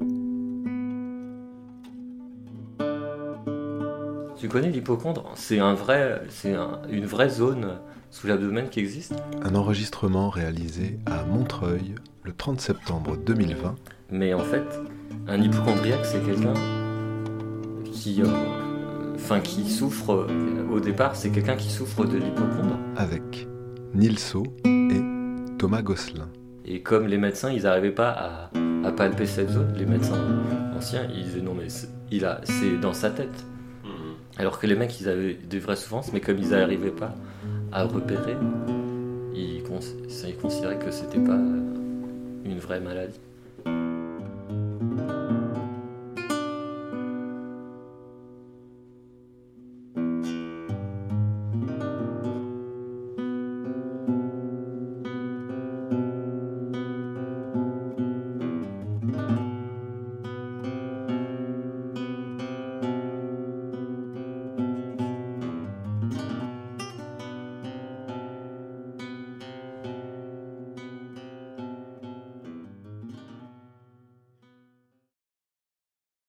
Tu 4.36 4.50
connais 4.50 4.70
l'hypochondre 4.70 5.32
C'est 5.36 5.60
une 5.60 7.06
vraie 7.06 7.30
zone 7.30 7.80
sous 8.14 8.28
l'abdomen 8.28 8.70
qui 8.70 8.80
existe. 8.80 9.16
Un 9.44 9.56
enregistrement 9.56 10.30
réalisé 10.30 11.00
à 11.08 11.26
Montreuil 11.26 11.96
le 12.24 12.32
30 12.32 12.62
septembre 12.62 13.18
2020 13.18 13.76
Mais 14.12 14.36
en 14.36 14.40
fait, 14.44 14.64
un 15.28 15.42
hypochondriaque, 15.42 16.06
c'est 16.06 16.24
quelqu'un 16.24 16.54
qui, 17.92 18.22
euh, 18.22 18.28
enfin, 19.16 19.40
qui 19.40 19.68
souffre. 19.68 20.28
euh, 20.30 20.68
au 20.72 20.80
départ, 20.80 21.16
c'est 21.16 21.32
quelqu'un 21.32 21.56
qui 21.56 21.72
souffre 21.72 22.06
de 22.06 22.18
l'hypochondre. 22.18 22.78
avec 22.96 23.48
Nilso 23.96 24.44
et 24.66 25.02
Thomas 25.58 25.82
Gosselin. 25.82 26.30
Et 26.66 26.82
comme 26.84 27.08
les 27.08 27.18
médecins, 27.18 27.52
ils 27.52 27.64
n'arrivaient 27.64 27.92
pas 27.92 28.12
à, 28.12 28.52
à 28.88 28.92
palper 28.92 29.26
cette 29.26 29.50
zone, 29.50 29.74
les 29.76 29.88
médecins 29.88 30.22
anciens, 30.78 31.08
ils 31.14 31.24
disaient 31.24 31.42
non 31.42 31.56
mais 31.56 31.68
il 32.12 32.26
a, 32.26 32.42
c'est 32.44 32.78
dans 32.80 32.94
sa 32.94 33.10
tête. 33.10 33.46
Alors 34.38 34.58
que 34.58 34.66
les 34.66 34.76
mecs, 34.76 35.00
ils 35.00 35.08
avaient 35.10 35.36
des 35.36 35.60
vraies 35.60 35.76
souffrances, 35.76 36.12
mais 36.12 36.20
comme 36.20 36.40
ils 36.40 36.50
n'arrivaient 36.50 36.90
pas 36.90 37.14
à 37.74 37.84
repérer, 37.84 38.36
ils, 39.36 39.64
cons- 39.64 39.80
ils 40.28 40.36
considéraient 40.38 40.78
que 40.80 40.92
c'était 40.92 41.20
pas 41.20 41.40
une 42.46 42.60
vraie 42.60 42.80
maladie. 42.80 43.20